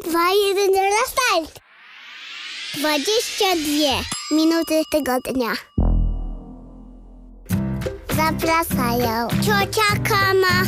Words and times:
2, 0.00 0.08
1, 0.08 0.72
0, 0.72 0.90
start! 1.06 1.60
22 2.80 4.04
minuty 4.30 4.82
tygodnia. 4.90 5.52
Zapraszają 8.16 9.28
ciocia 9.28 9.98
Kama, 10.08 10.64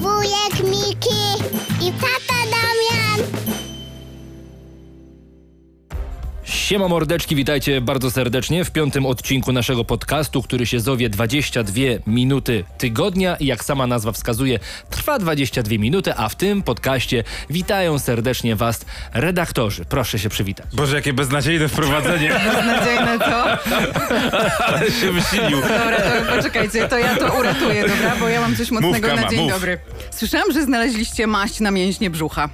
wujek 0.00 0.64
Miki 0.64 1.34
i 1.80 1.92
tata 1.92 2.38
Damian. 2.50 3.20
Siema 6.66 6.88
mordeczki, 6.88 7.36
witajcie 7.36 7.80
bardzo 7.80 8.10
serdecznie 8.10 8.64
w 8.64 8.70
piątym 8.70 9.06
odcinku 9.06 9.52
naszego 9.52 9.84
podcastu, 9.84 10.42
który 10.42 10.66
się 10.66 10.80
zowie 10.80 11.08
22 11.08 11.74
minuty 12.06 12.64
tygodnia 12.78 13.36
i 13.36 13.46
jak 13.46 13.64
sama 13.64 13.86
nazwa 13.86 14.12
wskazuje, 14.12 14.58
trwa 14.90 15.18
22 15.18 15.78
minuty, 15.78 16.14
a 16.16 16.28
w 16.28 16.34
tym 16.34 16.62
podcaście 16.62 17.24
witają 17.50 17.98
serdecznie 17.98 18.56
was 18.56 18.84
redaktorzy. 19.14 19.84
Proszę 19.84 20.18
się 20.18 20.28
przywitać. 20.28 20.66
Boże, 20.72 20.96
jakie 20.96 21.12
beznadziejne 21.12 21.68
wprowadzenie. 21.68 22.28
Beznadziejne 22.54 23.18
to. 23.18 23.44
Ale 24.66 24.90
się 24.90 25.12
wysilił. 25.12 25.60
Dobra, 25.60 25.96
to 26.00 26.36
poczekajcie, 26.36 26.88
to 26.88 26.98
ja 26.98 27.16
to 27.16 27.38
uratuję, 27.38 27.82
dobra? 27.88 28.16
Bo 28.20 28.28
ja 28.28 28.40
mam 28.40 28.56
coś 28.56 28.70
mocnego 28.70 29.08
Kama, 29.08 29.22
na 29.22 29.28
dzień 29.28 29.40
mów. 29.40 29.50
dobry. 29.50 29.78
Słyszałam, 30.10 30.52
że 30.52 30.62
znaleźliście 30.62 31.26
maść 31.26 31.60
na 31.60 31.70
mięśnie 31.70 32.10
brzucha. 32.10 32.48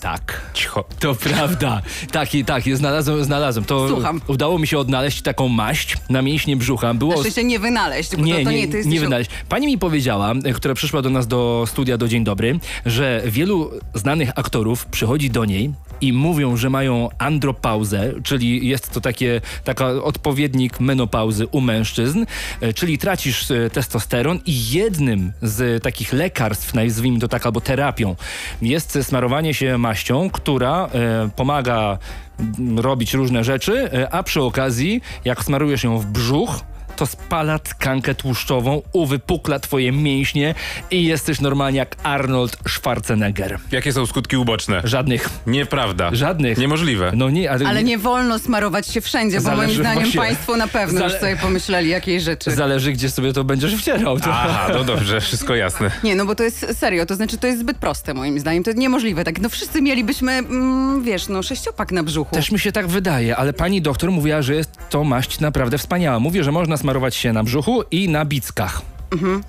Tak. 0.00 0.50
Cicho. 0.54 0.84
To 1.00 1.14
prawda. 1.14 1.82
Tak, 2.12 2.34
i 2.34 2.44
tak, 2.44 2.62
znalazłem, 2.76 3.24
znalazłem. 3.24 3.64
To 3.64 3.88
Słucham. 3.88 4.20
udało 4.26 4.58
mi 4.58 4.66
się 4.66 4.78
odnaleźć 4.78 5.22
taką 5.22 5.48
maść 5.48 5.96
na 6.10 6.22
mięśnie 6.22 6.56
brzucha. 6.56 6.94
Było 6.94 7.24
się 7.30 7.44
nie 7.44 7.58
wynaleźć, 7.58 8.16
bo 8.16 8.22
Nie, 8.24 8.38
to, 8.38 8.44
to 8.44 8.50
nie, 8.50 8.66
nie, 8.66 8.84
nie, 8.84 9.00
wynaleźć. 9.00 9.30
Pani 9.48 9.66
mi 9.66 9.78
powiedziała, 9.78 10.32
e, 10.44 10.52
która 10.52 10.74
przyszła 10.74 11.02
do 11.02 11.10
nas 11.10 11.26
do 11.26 11.64
studia 11.66 11.98
do 11.98 12.08
Dzień 12.08 12.24
Dobry, 12.24 12.58
że 12.86 13.22
wielu 13.26 13.70
znanych 13.94 14.30
aktorów 14.34 14.86
przychodzi 14.86 15.30
do 15.30 15.44
niej 15.44 15.72
i 16.00 16.12
mówią, 16.12 16.56
że 16.56 16.70
mają 16.70 17.08
andropauzę, 17.18 18.12
czyli 18.22 18.68
jest 18.68 18.90
to 18.90 19.00
takie, 19.00 19.40
taka 19.64 19.88
odpowiednik 19.88 20.80
menopauzy 20.80 21.46
u 21.46 21.60
mężczyzn, 21.60 22.26
e, 22.60 22.72
czyli 22.72 22.98
tracisz 22.98 23.50
e, 23.50 23.70
testosteron 23.70 24.40
i 24.46 24.70
jednym 24.70 25.32
z 25.42 25.82
takich 25.82 26.12
lekarstw, 26.12 26.74
nazwijmy 26.74 27.18
to 27.18 27.28
tak, 27.28 27.46
albo 27.46 27.60
terapią, 27.60 28.16
jest 28.62 28.98
smarowanie 29.02 29.54
się 29.54 29.78
maścią, 29.78 30.30
która 30.30 30.86
e, 30.86 31.28
pomaga 31.36 31.98
mm, 32.38 32.78
robić 32.78 33.14
różne 33.14 33.44
rzeczy, 33.44 33.90
a 34.10 34.22
przy 34.22 34.42
okazji, 34.42 35.00
jak 35.24 35.44
smarujesz 35.44 35.84
ją 35.84 35.98
w 35.98 36.06
brzuch, 36.06 36.60
to 36.96 37.06
spala 37.06 37.58
tkankę 37.58 38.14
tłuszczową, 38.14 38.82
uwypukla 38.92 39.58
twoje 39.58 39.92
mięśnie 39.92 40.54
i 40.90 41.04
jesteś 41.04 41.40
normalnie 41.40 41.78
jak 41.78 41.96
Arnold 42.02 42.56
Schwarzenegger. 42.68 43.58
Jakie 43.72 43.92
są 43.92 44.06
skutki 44.06 44.36
uboczne? 44.36 44.80
Żadnych. 44.84 45.28
Nieprawda. 45.46 46.10
Żadnych. 46.14 46.58
Niemożliwe. 46.58 47.12
No 47.14 47.30
nie, 47.30 47.50
ale, 47.50 47.66
Ale 47.66 47.84
nie 47.84 47.98
wolno 47.98 48.38
smarować 48.38 48.86
się 48.88 49.00
wszędzie, 49.00 49.40
bo 49.40 49.56
moim 49.56 49.70
zdaniem 49.70 49.94
właśnie- 49.94 50.20
państwo 50.20 50.56
na 50.56 50.68
pewno 50.68 50.98
Zale- 51.00 51.12
już 51.12 51.20
sobie 51.20 51.36
pomyśleli 51.36 51.88
jakiej 51.90 52.20
rzeczy. 52.20 52.50
Zależy, 52.50 52.92
gdzie 52.92 53.10
sobie 53.10 53.32
to 53.32 53.44
będziesz 53.44 53.74
wcierał. 53.74 54.20
To... 54.20 54.30
Aha, 54.30 54.68
no 54.72 54.84
dobrze, 54.84 55.20
wszystko 55.20 55.54
jasne. 55.54 55.90
Nie, 56.04 56.14
no 56.14 56.26
bo 56.26 56.34
to 56.34 56.42
jest 56.42 56.78
serio, 56.78 57.06
to 57.06 57.14
znaczy 57.14 57.38
to 57.38 57.46
jest 57.46 57.60
zbyt 57.60 57.78
proste 57.78 58.14
moim 58.14 58.40
zdaniem, 58.40 58.64
to 58.64 58.70
jest 58.70 58.78
niemożliwe. 58.80 59.24
Tak, 59.24 59.40
no 59.40 59.48
wszyscy 59.48 59.82
mielibyśmy, 59.82 60.32
mm, 60.32 61.02
wiesz, 61.04 61.28
no 61.28 61.42
sześciopak 61.42 61.92
na 61.92 62.02
brzuchu. 62.02 62.34
Też 62.34 62.50
mi 62.50 62.58
się 62.58 62.72
tak 62.72 62.86
wydaje, 62.86 63.36
ale 63.36 63.52
pani 63.52 63.82
doktor 63.82 64.10
mówiła, 64.10 64.42
że 64.42 64.54
jest 64.54 64.70
to 64.90 65.04
maść 65.04 65.40
naprawdę 65.40 65.78
wspaniała. 65.78 66.20
Mówi, 66.20 66.42
że 66.42 66.52
można 66.52 66.76
smarować 66.76 66.85
się 67.14 67.32
na 67.32 67.44
brzuchu 67.44 67.82
i 67.90 68.08
na 68.08 68.24
bickach. 68.24 68.95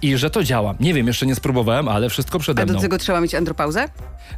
I 0.02 0.18
że 0.18 0.30
to 0.30 0.44
działa. 0.44 0.76
Nie 0.80 0.94
wiem, 0.94 1.08
jeszcze 1.08 1.26
nie 1.26 1.36
spróbowałem, 1.36 1.88
ale 1.88 2.10
wszystko 2.10 2.40
przede 2.40 2.62
Mhm. 2.62 2.70
A 2.70 2.72
mną. 2.74 2.80
do 2.80 2.82
tego 2.82 2.98
trzeba 2.98 3.22
mieć 3.22 3.36
andropauzę? 3.36 3.86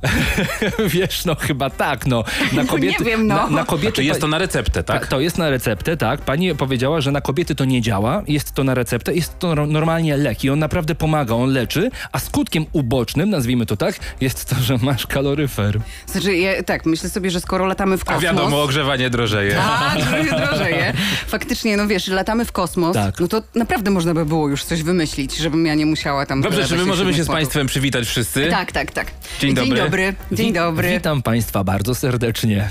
Wiesz, 0.87 1.25
no 1.25 1.35
chyba 1.35 1.69
tak, 1.69 2.05
no. 2.05 2.23
Na 2.53 2.65
kobiety, 2.73 3.03
nie 3.03 3.09
wiem, 3.11 3.27
no. 3.27 3.35
Na, 3.35 3.47
na 3.49 3.63
kobiety 3.65 3.91
Czy 3.93 4.03
jest 4.03 4.21
to 4.21 4.27
na 4.27 4.37
receptę, 4.37 4.83
Tak, 4.83 4.99
tak? 5.01 5.09
to 5.09 5.19
jest 5.19 5.37
na 5.37 5.49
receptę, 5.49 5.97
tak. 5.97 6.21
Pani 6.21 6.55
powiedziała, 6.55 7.01
że 7.01 7.11
na 7.11 7.21
kobiety 7.21 7.55
to 7.55 7.65
nie 7.65 7.81
działa, 7.81 8.21
jest 8.27 8.51
to 8.51 8.63
na 8.63 8.73
receptę, 8.73 9.13
jest 9.13 9.39
to 9.39 9.55
no- 9.55 9.65
normalnie 9.65 10.17
lek 10.17 10.43
i 10.43 10.49
on 10.49 10.59
naprawdę 10.59 10.95
pomaga, 10.95 11.35
on 11.35 11.49
leczy, 11.49 11.91
a 12.11 12.19
skutkiem 12.19 12.65
ubocznym, 12.73 13.29
nazwijmy 13.29 13.65
to 13.65 13.77
tak, 13.77 13.99
jest 14.21 14.45
to, 14.45 14.55
że 14.55 14.77
masz 14.77 15.07
kaloryfer. 15.07 15.79
Znaczy, 16.07 16.37
ja, 16.37 16.63
tak, 16.63 16.85
myślę 16.85 17.09
sobie, 17.09 17.31
że 17.31 17.39
skoro 17.41 17.65
latamy 17.65 17.97
w 17.97 18.01
A 18.01 18.05
kosmos... 18.05 18.23
wiadomo, 18.23 18.63
ogrzewanie 18.63 19.09
drożeje. 19.09 19.55
Tak, 19.55 19.97
drożeje, 20.03 20.31
drożeje. 20.47 20.93
Faktycznie, 21.27 21.77
no 21.77 21.87
wiesz, 21.87 22.07
latamy 22.07 22.45
w 22.45 22.51
kosmos, 22.51 22.93
Tak. 22.93 23.19
no 23.19 23.27
to 23.27 23.41
naprawdę 23.55 23.91
można 23.91 24.13
by 24.13 24.25
było 24.25 24.49
już 24.49 24.63
coś 24.63 24.83
wymyślić, 24.83 25.08
żebym 25.39 25.65
ja 25.65 25.75
nie 25.75 25.85
musiała 25.85 26.25
tam 26.25 26.41
Dobrze, 26.41 26.67
czy 26.67 26.77
my 26.77 26.85
możemy 26.85 27.13
się 27.13 27.23
z 27.23 27.27
Państwem 27.27 27.67
przywitać 27.67 28.07
wszyscy? 28.07 28.47
Tak, 28.51 28.71
tak, 28.71 28.91
tak. 28.91 29.11
Dzień 29.39 29.53
dobry. 29.53 29.69
Dzień 29.69 29.77
dobry. 29.77 30.13
Dzień 30.31 30.53
dobry. 30.53 30.89
Witam 30.89 31.21
Państwa 31.21 31.63
bardzo 31.63 31.95
serdecznie. 31.95 32.69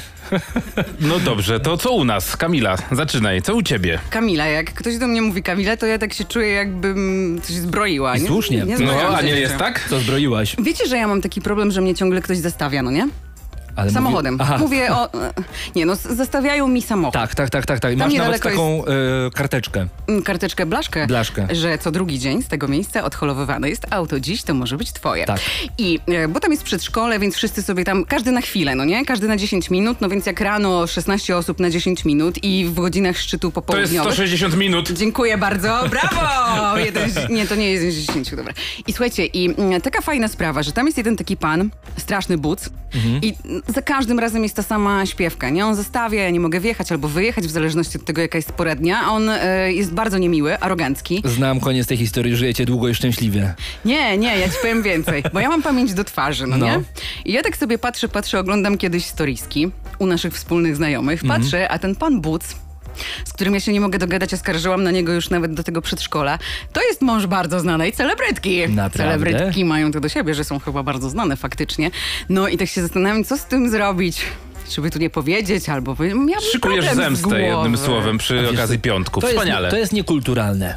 No 1.00 1.18
dobrze, 1.18 1.60
to 1.60 1.76
co 1.76 1.92
u 1.92 2.04
nas? 2.04 2.36
Kamila, 2.36 2.76
zaczynaj. 2.92 3.42
Co 3.42 3.54
u 3.54 3.62
ciebie? 3.62 3.98
Kamila, 4.10 4.46
jak 4.46 4.74
ktoś 4.74 4.98
do 4.98 5.06
mnie 5.06 5.22
mówi 5.22 5.42
Kamila, 5.42 5.76
to 5.76 5.86
ja 5.86 5.98
tak 5.98 6.14
się 6.14 6.24
czuję, 6.24 6.48
jakbym 6.48 7.40
coś 7.42 7.56
zbroiła. 7.56 8.16
I 8.16 8.20
nie? 8.20 8.26
słusznie. 8.26 8.62
Nie 8.66 8.78
No, 8.78 8.92
No, 8.92 9.16
a 9.16 9.22
nie 9.22 9.40
jest 9.40 9.56
tak? 9.56 9.88
Co 9.90 9.98
zbroiłaś? 10.00 10.56
Wiecie, 10.62 10.86
że 10.86 10.96
ja 10.96 11.08
mam 11.08 11.20
taki 11.20 11.40
problem, 11.40 11.70
że 11.70 11.80
mnie 11.80 11.94
ciągle 11.94 12.20
ktoś 12.22 12.38
zastawia, 12.38 12.82
no 12.82 12.90
nie? 12.90 13.08
Ale 13.78 13.90
Samochodem. 13.90 14.34
Mówi... 14.34 14.44
Aha. 14.44 14.58
Mówię 14.58 14.92
o... 14.92 15.08
Nie, 15.76 15.86
no 15.86 15.96
zastawiają 15.96 16.68
mi 16.68 16.82
samochód. 16.82 17.14
Tak, 17.14 17.34
tak, 17.34 17.50
tak, 17.50 17.66
tak, 17.66 17.80
tak. 17.80 17.96
Masz 17.96 18.14
nawet 18.14 18.42
taką 18.42 18.84
e, 18.84 19.30
karteczkę. 19.34 19.86
Mm, 20.06 20.22
Karteczkę, 20.22 20.66
blaszkę, 20.66 21.06
Blaszkę. 21.06 21.46
że 21.50 21.78
co 21.78 21.90
drugi 21.90 22.18
dzień 22.18 22.42
z 22.42 22.48
tego 22.48 22.68
miejsca 22.68 23.04
odholowywane 23.04 23.68
jest 23.70 23.86
auto. 23.90 24.20
Dziś 24.20 24.42
to 24.42 24.54
może 24.54 24.76
być 24.76 24.92
twoje. 24.92 25.24
Tak. 25.24 25.40
I, 25.78 26.00
e, 26.06 26.28
bo 26.28 26.40
tam 26.40 26.50
jest 26.50 26.62
przedszkole, 26.62 27.18
więc 27.18 27.36
wszyscy 27.36 27.62
sobie 27.62 27.84
tam, 27.84 28.04
każdy 28.04 28.32
na 28.32 28.40
chwilę, 28.40 28.74
no 28.74 28.84
nie? 28.84 29.04
Każdy 29.04 29.28
na 29.28 29.36
10 29.36 29.70
minut, 29.70 30.00
no 30.00 30.08
więc 30.08 30.26
jak 30.26 30.40
rano 30.40 30.86
16 30.86 31.36
osób 31.36 31.60
na 31.60 31.70
10 31.70 32.04
minut 32.04 32.44
i 32.44 32.64
w 32.64 32.74
godzinach 32.74 33.18
szczytu 33.18 33.40
To 33.40 33.46
jest 33.46 33.54
popołudniowych. 33.54 34.12
160 34.12 34.56
minut. 34.56 34.90
Dziękuję 34.92 35.38
bardzo, 35.38 35.84
brawo! 35.90 36.78
Jeden, 36.78 37.10
nie, 37.30 37.46
to 37.46 37.54
nie 37.54 37.70
jest 37.70 37.84
jeden 37.84 38.02
z 38.02 38.06
10, 38.06 38.30
dobra. 38.30 38.52
I 38.86 38.92
słuchajcie, 38.92 39.26
i 39.26 39.54
mm, 39.58 39.80
taka 39.80 40.00
fajna 40.00 40.28
sprawa, 40.28 40.62
że 40.62 40.72
tam 40.72 40.86
jest 40.86 40.98
jeden 40.98 41.16
taki 41.16 41.36
pan, 41.36 41.70
straszny 41.96 42.38
buc 42.38 42.70
i 43.22 43.34
mm, 43.44 43.62
za 43.68 43.82
każdym 43.82 44.18
razem 44.18 44.42
jest 44.42 44.56
ta 44.56 44.62
sama 44.62 45.06
śpiewka, 45.06 45.50
nie? 45.50 45.66
On 45.66 45.74
zostawia, 45.74 46.22
ja 46.22 46.30
nie 46.30 46.40
mogę 46.40 46.60
wjechać 46.60 46.92
albo 46.92 47.08
wyjechać, 47.08 47.44
w 47.44 47.50
zależności 47.50 47.98
od 47.98 48.04
tego, 48.04 48.20
jaka 48.22 48.38
jest 48.38 48.52
pora 48.52 48.74
dnia. 48.74 49.10
On 49.10 49.28
e, 49.28 49.72
jest 49.72 49.92
bardzo 49.92 50.18
niemiły, 50.18 50.58
arogancki. 50.60 51.22
Znam 51.24 51.60
koniec 51.60 51.86
tej 51.86 51.96
historii, 51.96 52.36
żyjecie 52.36 52.64
długo 52.66 52.88
i 52.88 52.94
szczęśliwie. 52.94 53.54
Nie, 53.84 54.18
nie, 54.18 54.38
ja 54.38 54.48
ci 54.48 54.54
powiem 54.62 54.82
więcej, 54.82 55.22
bo 55.32 55.40
ja 55.40 55.48
mam 55.48 55.62
pamięć 55.62 55.94
do 55.94 56.04
twarzy, 56.04 56.46
no, 56.46 56.56
No. 56.56 56.66
nie? 56.66 56.80
I 57.24 57.32
ja 57.32 57.42
tak 57.42 57.56
sobie 57.56 57.78
patrzę, 57.78 58.08
patrzę, 58.08 58.38
oglądam 58.38 58.78
kiedyś 58.78 59.04
storiski 59.04 59.70
u 59.98 60.06
naszych 60.06 60.34
wspólnych 60.34 60.76
znajomych, 60.76 61.22
Mhm. 61.22 61.40
patrzę, 61.42 61.68
a 61.68 61.78
ten 61.78 61.96
pan 61.96 62.20
Buc, 62.20 62.42
z 63.24 63.32
którym 63.32 63.54
ja 63.54 63.60
się 63.60 63.72
nie 63.72 63.80
mogę 63.80 63.98
dogadać, 63.98 64.34
oskarżyłam 64.34 64.82
na 64.82 64.90
niego 64.90 65.12
już 65.12 65.30
nawet 65.30 65.54
do 65.54 65.62
tego 65.62 65.82
przedszkola, 65.82 66.38
to 66.72 66.82
jest 66.82 67.02
mąż 67.02 67.26
bardzo 67.26 67.60
znanej 67.60 67.92
celebrytki. 67.92 68.68
Naprawdę? 68.68 68.98
Celebrytki 68.98 69.64
mają 69.64 69.92
to 69.92 70.00
do 70.00 70.08
siebie, 70.08 70.34
że 70.34 70.44
są 70.44 70.58
chyba 70.58 70.82
bardzo 70.82 71.10
znane 71.10 71.36
faktycznie. 71.36 71.90
No 72.28 72.48
i 72.48 72.58
tak 72.58 72.68
się 72.68 72.82
zastanawiam, 72.82 73.24
co 73.24 73.38
z 73.38 73.44
tym 73.44 73.70
zrobić. 73.70 74.22
Żeby 74.74 74.90
tu 74.90 74.98
nie 74.98 75.10
powiedzieć, 75.10 75.68
albo 75.68 75.96
miałabym 76.00 76.40
Szykujesz 76.52 76.94
zemstę 76.94 77.40
jednym 77.42 77.76
słowem 77.76 78.18
przy 78.18 78.34
Wiesz, 78.34 78.52
okazji 78.52 78.78
piątku. 78.78 79.20
To 79.20 79.26
jest, 79.26 79.38
Wspaniale. 79.38 79.70
to 79.70 79.76
jest 79.76 79.92
niekulturalne. 79.92 80.76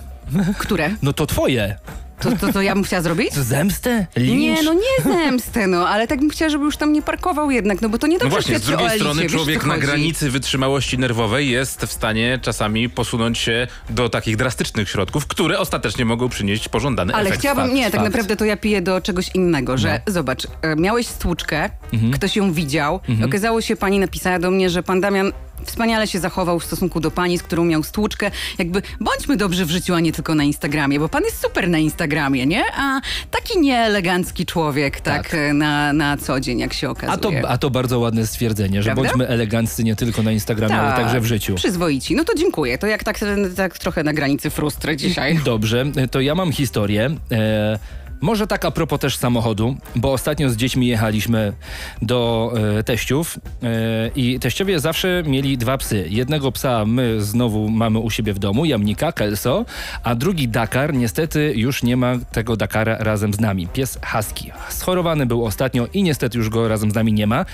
Które? 0.57 0.89
No 1.01 1.13
to 1.13 1.25
twoje. 1.27 1.75
To, 2.21 2.31
to, 2.47 2.53
to 2.53 2.61
ja 2.61 2.73
bym 2.75 2.83
chciała 2.83 3.01
zrobić? 3.01 3.33
Zemstę? 3.33 4.05
Lincz? 4.15 4.39
Nie, 4.39 4.63
no 4.63 4.73
nie 4.73 5.13
zemstę, 5.13 5.67
no, 5.67 5.87
ale 5.89 6.07
tak 6.07 6.19
bym 6.19 6.29
chciała, 6.29 6.49
żeby 6.49 6.65
już 6.65 6.77
tam 6.77 6.93
nie 6.93 7.01
parkował 7.01 7.51
jednak, 7.51 7.81
no 7.81 7.89
bo 7.89 7.97
to 7.97 8.07
nie 8.07 8.13
No 8.13 8.19
dobrze 8.19 8.35
właśnie, 8.35 8.59
z 8.59 8.61
drugiej 8.61 8.89
strony 8.89 9.29
człowiek 9.29 9.65
na 9.65 9.77
granicy 9.77 10.29
wytrzymałości 10.29 10.97
nerwowej 10.97 11.49
jest 11.49 11.81
w 11.81 11.91
stanie 11.91 12.39
czasami 12.41 12.89
posunąć 12.89 13.37
się 13.37 13.67
do 13.89 14.09
takich 14.09 14.35
drastycznych 14.37 14.89
środków, 14.89 15.27
które 15.27 15.59
ostatecznie 15.59 16.05
mogą 16.05 16.29
przynieść 16.29 16.69
pożądany 16.69 17.13
Ale 17.13 17.23
efekt. 17.25 17.39
chciałabym, 17.39 17.63
fakt, 17.65 17.75
nie, 17.75 17.83
tak 17.83 17.91
fakt. 17.91 18.03
naprawdę 18.03 18.35
to 18.35 18.45
ja 18.45 18.57
piję 18.57 18.81
do 18.81 19.01
czegoś 19.01 19.29
innego, 19.35 19.77
że 19.77 20.01
No. 20.07 20.13
zobacz, 20.13 20.47
e, 20.61 20.75
miałeś 20.75 21.07
stłuczkę, 21.07 21.69
Mhm. 21.93 22.11
ktoś 22.13 22.35
ją 22.35 22.53
widział, 22.53 22.99
okazało 23.25 23.61
się, 23.61 23.75
pani 23.75 23.99
napisała 23.99 24.39
do 24.39 24.51
mnie, 24.51 24.69
że 24.69 24.83
pan 24.83 25.01
Damian 25.01 25.31
wspaniale 25.65 26.07
się 26.07 26.19
zachował 26.19 26.59
w 26.59 26.63
stosunku 26.65 26.99
do 26.99 27.11
pani, 27.11 27.37
z 27.37 27.43
którą 27.43 27.65
miał 27.65 27.83
stłuczkę. 27.83 28.31
Jakby 28.57 28.81
bądźmy 28.99 29.37
dobrzy 29.37 29.65
w 29.65 29.69
życiu, 29.71 29.93
a 29.93 29.99
nie 29.99 30.11
tylko 30.11 30.35
na 30.35 30.43
Instagramie, 30.43 30.99
bo 30.99 31.09
pan 31.09 31.23
jest 31.23 31.41
super 31.41 31.69
na 31.69 31.77
Instagramie, 31.77 32.45
nie? 32.45 32.63
A 32.77 33.01
taki 33.31 33.59
nieelegancki 33.59 34.45
człowiek, 34.45 35.01
tak, 35.01 35.23
Tak. 35.29 35.33
e, 35.33 35.53
Na, 35.53 35.93
na 35.93 36.17
co 36.17 36.39
dzień, 36.39 36.59
jak 36.59 36.73
się 36.73 36.87
A 36.87 36.91
okazuje. 36.91 37.41
to, 37.41 37.49
a 37.49 37.57
to 37.57 37.69
bardzo 37.69 37.99
ładne 37.99 38.27
stwierdzenie, 38.27 38.83
że 38.83 38.85
Prawda? 38.93 39.03
bądźmy 39.03 39.27
eleganccy 39.27 39.83
nie 39.83 39.95
tylko 39.95 40.23
na 40.23 40.31
Instagramie, 40.31 40.75
ale 40.75 40.91
Tak, 40.91 41.03
także 41.03 41.19
w 41.21 41.25
życiu. 41.25 41.55
Przyzwoici. 41.55 42.15
No 42.15 42.23
to 42.23 42.33
dziękuję. 42.35 42.77
To 42.77 42.87
jak 42.87 43.03
tak, 43.03 43.19
tak 43.55 43.77
trochę 43.77 44.03
na 44.03 44.13
granicy 44.13 44.49
frustry 44.49 44.97
dzisiaj. 44.97 45.39
Dobrze, 45.45 45.85
to 46.11 46.21
ja 46.21 46.35
mam 46.35 46.51
historię. 46.51 47.09
E, 47.31 47.79
może 48.21 48.47
tak 48.47 48.65
a 48.65 48.71
propos 48.71 48.99
też 48.99 49.17
samochodu, 49.17 49.75
bo 49.95 50.13
ostatnio 50.13 50.49
z 50.49 50.55
dziećmi 50.55 50.87
jechaliśmy 50.87 51.53
do 52.01 52.53
e, 52.79 52.83
teściów 52.83 53.39
e, 53.63 54.11
i 54.15 54.39
teściowie 54.39 54.79
zawsze 54.79 55.23
mieli 55.25 55.57
dwa 55.57 55.77
psy. 55.77 56.05
Jednego 56.09 56.51
psa 56.51 56.85
my 56.85 57.21
znowu 57.21 57.69
mamy 57.69 57.99
u 57.99 58.09
siebie 58.09 58.33
w 58.33 58.39
domu, 58.39 58.65
Jamnika, 58.65 59.11
Kelso, 59.11 59.65
a 60.03 60.15
drugi 60.15 60.47
Dakar. 60.47 60.93
Niestety 60.93 61.53
już 61.55 61.83
nie 61.83 61.97
ma 61.97 62.17
tego 62.31 62.57
Dakara 62.57 62.97
razem 62.97 63.33
z 63.33 63.39
nami. 63.39 63.67
Pies 63.67 63.99
Husky. 64.11 64.51
Schorowany 64.69 65.25
był 65.25 65.45
ostatnio 65.45 65.87
i 65.93 66.03
niestety 66.03 66.37
już 66.37 66.49
go 66.49 66.67
razem 66.67 66.91
z 66.91 66.95
nami 66.95 67.13
nie 67.13 67.27
ma. 67.27 67.45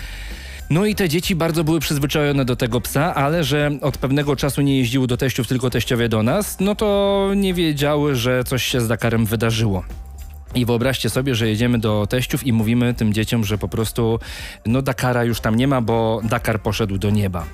No 0.69 0.85
i 0.85 0.95
te 0.95 1.09
dzieci 1.09 1.35
bardzo 1.35 1.63
były 1.63 1.79
przyzwyczajone 1.79 2.45
do 2.45 2.55
tego 2.55 2.81
psa, 2.81 3.15
ale 3.15 3.43
że 3.43 3.71
od 3.81 3.97
pewnego 3.97 4.35
czasu 4.35 4.61
nie 4.61 4.77
jeździły 4.77 5.07
do 5.07 5.17
teściów, 5.17 5.47
tylko 5.47 5.69
teściowie 5.69 6.09
do 6.09 6.23
nas, 6.23 6.59
no 6.59 6.75
to 6.75 7.31
nie 7.35 7.53
wiedziały, 7.53 8.15
że 8.15 8.43
coś 8.43 8.63
się 8.63 8.81
z 8.81 8.87
Dakarem 8.87 9.25
wydarzyło. 9.25 9.83
I 10.57 10.65
wyobraźcie 10.65 11.09
sobie, 11.09 11.35
że 11.35 11.49
jedziemy 11.49 11.79
do 11.79 12.07
teściów 12.07 12.47
i 12.47 12.53
mówimy 12.53 12.93
tym 12.93 13.13
dzieciom, 13.13 13.43
że 13.43 13.57
po 13.57 13.67
prostu 13.67 14.19
no 14.65 14.81
Dakara 14.81 15.23
już 15.23 15.39
tam 15.39 15.55
nie 15.55 15.67
ma, 15.67 15.81
bo 15.81 16.21
Dakar 16.23 16.61
poszedł 16.61 16.97
do 16.97 17.09
nieba. 17.09 17.45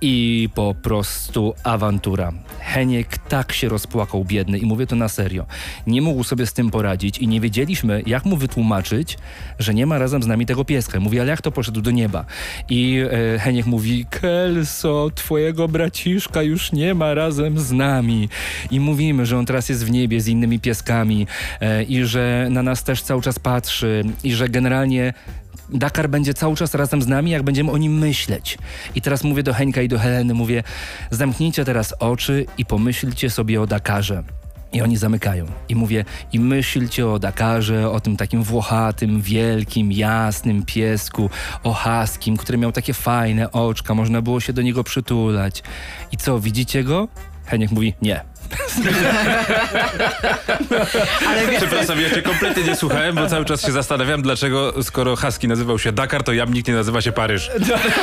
I 0.00 0.48
po 0.54 0.74
prostu 0.82 1.54
awantura. 1.64 2.32
Heniek 2.60 3.18
tak 3.18 3.52
się 3.52 3.68
rozpłakał 3.68 4.24
biedny 4.24 4.58
i 4.58 4.66
mówię 4.66 4.86
to 4.86 4.96
na 4.96 5.08
serio. 5.08 5.46
Nie 5.86 6.02
mógł 6.02 6.24
sobie 6.24 6.46
z 6.46 6.52
tym 6.52 6.70
poradzić 6.70 7.18
i 7.18 7.28
nie 7.28 7.40
wiedzieliśmy, 7.40 8.02
jak 8.06 8.24
mu 8.24 8.36
wytłumaczyć, 8.36 9.18
że 9.58 9.74
nie 9.74 9.86
ma 9.86 9.98
razem 9.98 10.22
z 10.22 10.26
nami 10.26 10.46
tego 10.46 10.64
pieska. 10.64 11.00
Mówi, 11.00 11.20
ale 11.20 11.30
jak 11.30 11.42
to 11.42 11.52
poszedł 11.52 11.80
do 11.80 11.90
nieba? 11.90 12.24
I 12.68 13.02
e, 13.34 13.38
Heniek 13.38 13.66
mówi, 13.66 14.06
Kelso, 14.10 15.10
twojego 15.14 15.68
braciszka 15.68 16.42
już 16.42 16.72
nie 16.72 16.94
ma 16.94 17.14
razem 17.14 17.58
z 17.58 17.72
nami. 17.72 18.28
I 18.70 18.80
mówimy, 18.80 19.26
że 19.26 19.38
on 19.38 19.46
teraz 19.46 19.68
jest 19.68 19.84
w 19.84 19.90
niebie 19.90 20.20
z 20.20 20.28
innymi 20.28 20.60
pieskami 20.60 21.26
e, 21.60 21.82
i 21.82 22.04
że 22.04 22.48
na 22.50 22.62
nas 22.62 22.84
też 22.84 23.02
cały 23.02 23.22
czas 23.22 23.38
patrzy 23.38 24.04
i 24.24 24.34
że 24.34 24.48
generalnie 24.48 25.12
Dakar 25.68 26.08
będzie 26.08 26.34
cały 26.34 26.56
czas 26.56 26.74
razem 26.74 27.02
z 27.02 27.06
nami, 27.06 27.30
jak 27.30 27.42
będziemy 27.42 27.70
o 27.70 27.76
nim 27.76 27.98
myśleć. 27.98 28.58
I 28.94 29.02
teraz 29.02 29.24
mówię 29.24 29.42
do 29.42 29.54
Henka 29.54 29.82
i 29.82 29.88
do 29.88 29.98
Heleny, 29.98 30.34
mówię, 30.34 30.62
zamknijcie 31.10 31.64
teraz 31.64 31.94
oczy 31.98 32.46
i 32.58 32.64
pomyślcie 32.64 33.30
sobie 33.30 33.60
o 33.62 33.66
Dakarze. 33.66 34.22
I 34.72 34.82
oni 34.82 34.96
zamykają. 34.96 35.46
I 35.68 35.74
mówię, 35.74 36.04
i 36.32 36.40
myślcie 36.40 37.08
o 37.08 37.18
Dakarze, 37.18 37.90
o 37.90 38.00
tym 38.00 38.16
takim 38.16 38.42
włochatym, 38.42 39.20
wielkim, 39.20 39.92
jasnym 39.92 40.62
piesku, 40.62 41.30
o 41.62 41.72
haskim, 41.72 42.36
który 42.36 42.58
miał 42.58 42.72
takie 42.72 42.94
fajne 42.94 43.52
oczka, 43.52 43.94
można 43.94 44.22
było 44.22 44.40
się 44.40 44.52
do 44.52 44.62
niego 44.62 44.84
przytulać. 44.84 45.62
I 46.12 46.16
co, 46.16 46.40
widzicie 46.40 46.84
go? 46.84 47.08
Heniek 47.46 47.70
mówi, 47.70 47.94
nie. 48.02 48.35
Ale 51.28 51.48
Przepraszam, 51.58 52.00
ja 52.00 52.10
cię 52.10 52.22
kompletnie 52.22 52.62
nie 52.62 52.76
słuchałem, 52.76 53.14
bo 53.14 53.26
cały 53.26 53.44
czas 53.44 53.66
się 53.66 53.72
zastanawiam, 53.72 54.22
dlaczego 54.22 54.82
skoro 54.82 55.16
Husky 55.16 55.48
nazywał 55.48 55.78
się 55.78 55.92
Dakar, 55.92 56.22
to 56.22 56.32
jamnik 56.32 56.68
nie 56.68 56.74
nazywa 56.74 57.00
się 57.00 57.12
Paryż. 57.12 57.50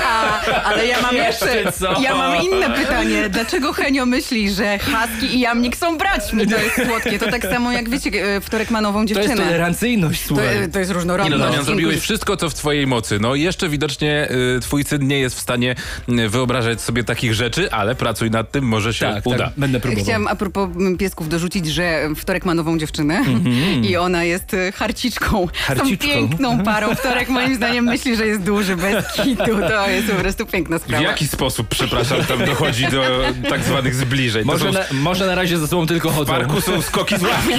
ale 0.65 0.87
ja 0.87 1.01
mam 1.01 1.15
jeszcze, 1.15 1.55
Jeszcze 1.55 1.71
co? 1.71 2.01
ja 2.01 2.15
mam 2.15 2.41
inne 2.41 2.69
pytanie. 2.69 3.29
Dlaczego 3.29 3.73
Henio 3.73 4.05
myśli, 4.05 4.51
że 4.51 4.79
Husky 4.79 5.35
i 5.35 5.39
Jamnik 5.39 5.77
są 5.77 5.97
braćmi? 5.97 6.47
To 6.47 6.57
jest 6.57 6.75
słodkie. 6.87 7.19
To 7.19 7.31
tak 7.31 7.41
samo 7.41 7.71
jak 7.71 7.89
wiecie, 7.89 8.11
wtorek 8.41 8.71
ma 8.71 8.81
nową 8.81 9.05
To 9.05 9.09
jest 9.13 9.21
dziewczynę. 9.21 9.43
tolerancyjność, 9.45 10.21
To, 10.21 10.27
słuchaj. 10.27 10.69
to 10.73 10.79
jest 10.79 10.91
Nie 10.91 10.95
różnorodność. 10.95 11.39
no, 11.41 11.45
Damian, 11.47 11.65
zrobiłeś 11.65 11.99
wszystko, 11.99 12.37
co 12.37 12.49
w 12.49 12.53
twojej 12.53 12.87
mocy. 12.87 13.19
No 13.19 13.35
i 13.35 13.41
jeszcze 13.41 13.69
widocznie 13.69 14.27
y, 14.57 14.59
twój 14.59 14.83
syn 14.83 15.07
nie 15.07 15.19
jest 15.19 15.35
w 15.35 15.39
stanie 15.39 15.75
y, 16.09 16.29
wyobrażać 16.29 16.81
sobie 16.81 17.03
takich 17.03 17.33
rzeczy, 17.33 17.71
ale 17.71 17.95
pracuj 17.95 18.31
nad 18.31 18.51
tym, 18.51 18.63
może 18.63 18.93
się 18.93 19.05
tak, 19.05 19.25
uda. 19.27 19.37
tak, 19.37 19.53
będę 19.57 19.79
próbował. 19.79 20.03
Chciałam 20.05 20.27
a 20.33 20.35
propos 20.35 20.69
m, 20.75 20.97
piesków 20.97 21.29
dorzucić, 21.29 21.67
że 21.67 22.09
wtorek 22.15 22.45
ma 22.45 22.53
nową 22.53 22.77
dziewczynę 22.77 23.21
i 23.89 23.97
ona 23.97 24.23
jest 24.23 24.55
harciczką. 24.75 25.47
Harciczką. 25.67 25.89
Są 25.89 26.13
piękną 26.13 26.63
parą. 26.63 26.95
Wtorek 26.95 27.29
moim 27.29 27.55
zdaniem 27.55 27.85
myśli, 27.85 28.15
że 28.15 28.27
jest 28.27 28.41
duży, 28.41 28.75
bez 28.75 29.05
kitu. 29.13 29.43
To 29.69 29.89
jest 29.89 30.07
po 30.07 30.15
prostu 30.15 30.45
piękna 30.45 30.79
W 30.79 30.81
sprawa. 30.81 31.03
jaki 31.03 31.27
sposób, 31.27 31.67
przepraszam, 31.67 32.23
tam 32.25 32.45
dochodzi 32.45 32.87
do 32.87 33.01
tak 33.49 33.63
zwanych 33.63 33.95
zbliżeń? 33.95 34.45
Może 34.45 34.65
są 34.65 34.71
na, 34.71 34.79
może 34.91 35.25
na 35.27 35.35
razie 35.35 35.57
ze 35.57 35.67
sobą 35.67 35.87
tylko 35.87 36.09
w 36.09 36.15
chodzą. 36.15 36.31
parku 36.33 36.61
są 36.61 36.81
skoki 36.81 37.17
z 37.17 37.23
ławki, 37.23 37.53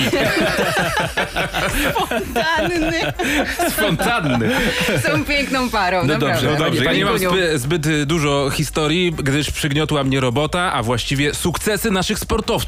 Danny. 2.34 3.12
z 3.70 3.72
fontanny. 3.72 4.50
Są 5.06 5.24
piękną 5.24 5.70
parą, 5.70 5.98
No 6.06 6.12
naprawdę. 6.12 6.34
dobrze, 6.46 6.58
No 6.58 6.64
dobrze, 6.64 6.80
ja 6.84 6.90
Pani 6.90 6.98
nie 6.98 7.04
mam 7.04 7.18
zbyt 7.54 7.86
y, 7.86 8.06
dużo 8.06 8.50
historii, 8.50 9.12
gdyż 9.12 9.50
przygniotła 9.50 10.04
mnie 10.04 10.20
robota, 10.20 10.72
a 10.72 10.82
właściwie 10.82 11.34
sukcesy 11.34 11.90
naszych 11.90 12.18
sportowców. 12.18 12.63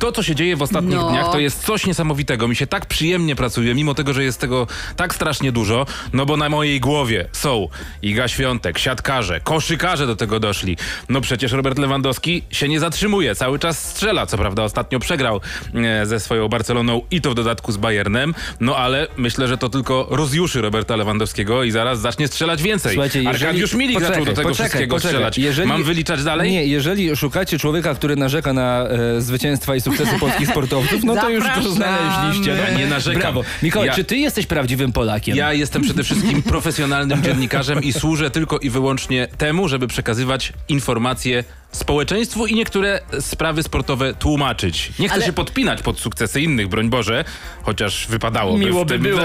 To, 0.00 0.12
co 0.12 0.22
się 0.22 0.34
dzieje 0.34 0.56
w 0.56 0.62
ostatnich 0.62 0.94
No. 0.96 1.10
dniach, 1.10 1.32
to 1.32 1.38
jest 1.38 1.64
coś 1.64 1.86
niesamowitego. 1.86 2.48
Mi 2.48 2.56
się 2.56 2.66
tak 2.66 2.86
przyjemnie 2.86 3.36
pracuje, 3.36 3.74
mimo 3.74 3.94
tego, 3.94 4.12
że 4.12 4.24
jest 4.24 4.40
tego 4.40 4.66
tak 4.96 5.14
strasznie 5.14 5.52
dużo, 5.52 5.86
no 6.12 6.26
bo 6.26 6.36
na 6.36 6.48
mojej 6.48 6.80
głowie 6.80 7.28
są 7.32 7.68
Iga 8.02 8.28
Świątek, 8.28 8.78
siatkarze, 8.78 9.40
koszykarze 9.40 10.06
do 10.06 10.16
tego 10.16 10.40
doszli. 10.40 10.76
No 11.08 11.20
przecież 11.20 11.52
Robert 11.52 11.78
Lewandowski 11.78 12.42
się 12.50 12.68
nie 12.68 12.80
zatrzymuje, 12.80 13.34
cały 13.34 13.58
czas 13.58 13.88
strzela. 13.88 14.26
Co 14.26 14.38
prawda 14.38 14.62
ostatnio 14.64 14.98
przegrał 14.98 15.40
e, 15.74 16.06
ze 16.06 16.20
swoją 16.20 16.48
Barceloną 16.48 17.02
i 17.10 17.20
to 17.20 17.30
w 17.30 17.34
dodatku 17.34 17.72
z 17.72 17.76
Bayernem, 17.76 18.34
no 18.60 18.76
ale 18.76 19.06
myślę, 19.16 19.48
że 19.48 19.58
to 19.58 19.68
tylko 19.68 20.06
rozjuszy 20.10 20.60
Roberta 20.60 20.96
Lewandowskiego 20.96 21.62
i 21.64 21.70
zaraz 21.70 22.00
zacznie 22.00 22.28
strzelać 22.28 22.62
więcej. 22.62 22.92
Słuchajcie, 22.92 23.22
jeżeli... 23.22 23.44
Arkadiusz 23.44 23.74
Milik 23.74 24.00
zaczął 24.00 24.24
do 24.24 24.32
tego 24.32 24.54
wszystkiego 24.54 24.98
strzelać. 24.98 25.38
Jeżeli... 25.38 25.68
Mam 25.68 25.84
wyliczać 25.84 26.24
dalej? 26.24 26.50
Nie, 26.52 26.66
jeżeli 26.66 27.16
szukacie 27.16 27.58
człowieka, 27.58 27.94
który 27.94 28.16
narzeka 28.16 28.52
na 28.52 28.84
e, 28.88 29.20
zwycięstwa 29.26 29.76
i 29.76 29.80
sukcesy 29.80 30.18
polskich 30.20 30.48
sportowców, 30.48 31.04
no 31.04 31.14
to 31.16 31.30
już 31.30 31.44
to 31.62 31.72
znaleźliście. 31.72 32.50
Ja 32.50 32.78
nie 32.78 32.86
narzekam. 32.86 33.20
Brawo. 33.20 33.42
Mikołaj, 33.62 33.88
Ja- 33.88 33.94
czy 33.94 34.04
ty 34.04 34.16
jesteś 34.16 34.46
prawdziwym 34.46 34.92
Polakiem? 34.92 35.36
Ja 35.36 35.52
jestem 35.52 35.82
przede 35.82 36.04
wszystkim 36.04 36.42
profesjonalnym 36.42 37.22
dziennikarzem 37.22 37.82
i 37.82 37.92
służę 37.92 38.30
tylko 38.30 38.58
i 38.58 38.70
wyłącznie 38.70 39.28
temu, 39.38 39.68
żeby 39.68 39.88
przekazywać 39.88 40.52
informacje 40.68 41.44
społeczeństwu 41.76 42.46
i 42.46 42.54
niektóre 42.54 43.00
sprawy 43.20 43.62
sportowe 43.62 44.14
tłumaczyć. 44.14 44.92
Nie 44.98 45.08
chcę 45.08 45.14
Ale- 45.16 45.26
się 45.26 45.32
podpinać 45.32 45.82
pod 45.82 46.00
sukcesy 46.00 46.40
innych, 46.40 46.68
broń 46.68 46.88
Boże, 46.90 47.24
chociaż 47.62 48.06
wypadałoby 48.08 48.58
Miło 48.64 48.84
w 48.84 48.86
by 48.86 48.94
tym... 48.94 49.02
było. 49.02 49.20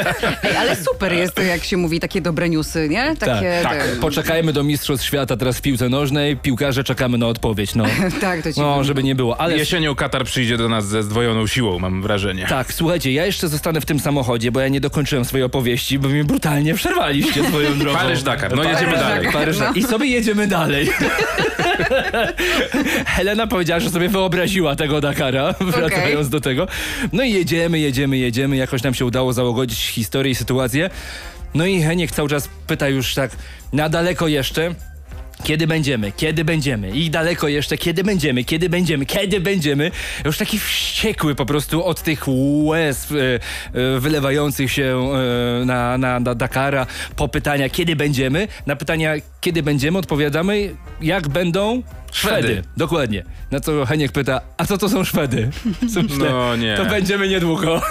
Ej, 0.44 0.56
ale 0.56 0.76
super 0.76 1.12
jest, 1.12 1.38
jak 1.48 1.64
się 1.64 1.76
mówi, 1.76 2.00
takie 2.00 2.20
dobre 2.20 2.48
newsy, 2.48 2.88
nie? 2.88 3.16
Takie, 3.16 3.60
tak. 3.62 3.72
te- 3.84 3.96
Poczekajmy 4.00 4.52
do 4.52 4.64
Mistrzostw 4.64 5.06
Świata 5.06 5.36
teraz 5.36 5.58
w 5.58 5.62
piłce 5.62 5.88
nożnej. 5.88 6.36
Piłkarze 6.36 6.84
czekamy 6.84 7.18
na 7.18 7.26
odpowiedź, 7.26 7.74
no. 7.74 7.84
tak, 8.20 8.42
to 8.42 8.52
ci 8.52 8.60
No, 8.60 8.84
żeby 8.84 9.02
nie 9.02 9.14
było. 9.14 9.40
Ale 9.40 9.56
Jesienią 9.56 9.94
Katar 9.94 10.24
przyjdzie 10.24 10.56
do 10.56 10.68
nas 10.68 10.86
ze 10.88 11.02
zdwojoną 11.02 11.46
siłą, 11.46 11.78
mam 11.78 12.02
wrażenie. 12.02 12.46
Tak, 12.48 12.72
słuchajcie, 12.72 13.12
ja 13.12 13.26
jeszcze 13.26 13.48
zostanę 13.48 13.80
w 13.80 13.86
tym 13.86 14.00
samochodzie, 14.00 14.52
bo 14.52 14.60
ja 14.60 14.68
nie 14.68 14.80
dokończyłem 14.80 15.24
swojej 15.24 15.44
opowieści, 15.44 15.98
bo 15.98 16.08
mi 16.08 16.24
brutalnie 16.24 16.74
przerwaliście 16.74 17.44
swoją 17.44 17.78
drogą. 17.78 17.98
Paryż, 17.98 18.22
Dakar. 18.22 18.56
No, 18.56 18.64
jedziemy 18.64 18.92
Paryż, 18.92 19.00
dalej. 19.00 19.32
Paryż, 19.32 19.58
No. 19.58 19.72
I 19.74 19.82
sobie 19.82 20.06
jedziemy 20.06 20.46
dalej. 20.46 20.90
Helena 23.16 23.46
powiedziała, 23.46 23.80
że 23.80 23.90
sobie 23.90 24.08
wyobraziła 24.08 24.76
tego 24.76 25.00
Dakara, 25.00 25.54
wracając 25.76 26.28
do 26.28 26.40
tego. 26.40 26.66
No 27.12 27.22
i 27.22 27.32
jedziemy, 27.32 27.78
jedziemy, 27.78 28.18
jedziemy. 28.18 28.56
Jakoś 28.56 28.82
nam 28.82 28.94
się 28.94 29.04
udało 29.04 29.32
załogodzić 29.32 29.78
historię 29.78 30.32
i 30.32 30.34
sytuację. 30.34 30.90
No 31.54 31.66
i 31.66 31.82
Heniek 31.82 32.10
cały 32.10 32.28
czas 32.28 32.48
pyta 32.66 32.88
już 32.88 33.14
tak, 33.14 33.30
na 33.72 33.88
daleko 33.88 34.28
jeszcze? 34.28 34.74
Kiedy 35.44 35.66
będziemy? 35.66 36.12
Kiedy 36.12 36.44
będziemy? 36.44 36.90
I 36.90 37.10
daleko 37.10 37.48
jeszcze, 37.48 37.78
kiedy 37.78 38.04
będziemy? 38.04 38.44
Kiedy 38.44 38.68
będziemy? 38.68 39.06
Kiedy 39.06 39.40
będziemy? 39.40 39.90
Już 40.24 40.38
taki 40.38 40.58
wściekły 40.58 41.34
po 41.34 41.46
prostu 41.46 41.84
od 41.84 42.02
tych 42.02 42.24
łez 42.64 43.12
e, 43.12 43.14
e, 43.14 44.00
wylewających 44.00 44.72
się 44.72 45.10
e, 45.62 45.64
na, 45.64 45.98
na, 45.98 46.20
na 46.20 46.34
Dakara 46.34 46.86
po 47.16 47.28
pytania, 47.28 47.68
kiedy 47.68 47.96
będziemy? 47.96 48.48
Na 48.66 48.76
pytania, 48.76 49.14
kiedy 49.46 49.62
będziemy, 49.62 49.98
odpowiadamy, 49.98 50.74
jak 51.00 51.28
będą 51.28 51.82
Szwedy. 52.12 52.42
Szwedy. 52.42 52.62
Dokładnie. 52.76 53.24
Na 53.50 53.60
co 53.60 53.86
Heniek 53.86 54.12
pyta, 54.12 54.40
a 54.56 54.64
co 54.64 54.78
to 54.78 54.88
są 54.88 55.04
Szwedy? 55.04 55.50
Co 55.94 56.02
myślę, 56.02 56.30
No 56.30 56.56
nie. 56.56 56.76
To 56.76 56.84
będziemy 56.84 57.28
niedługo. 57.28 57.82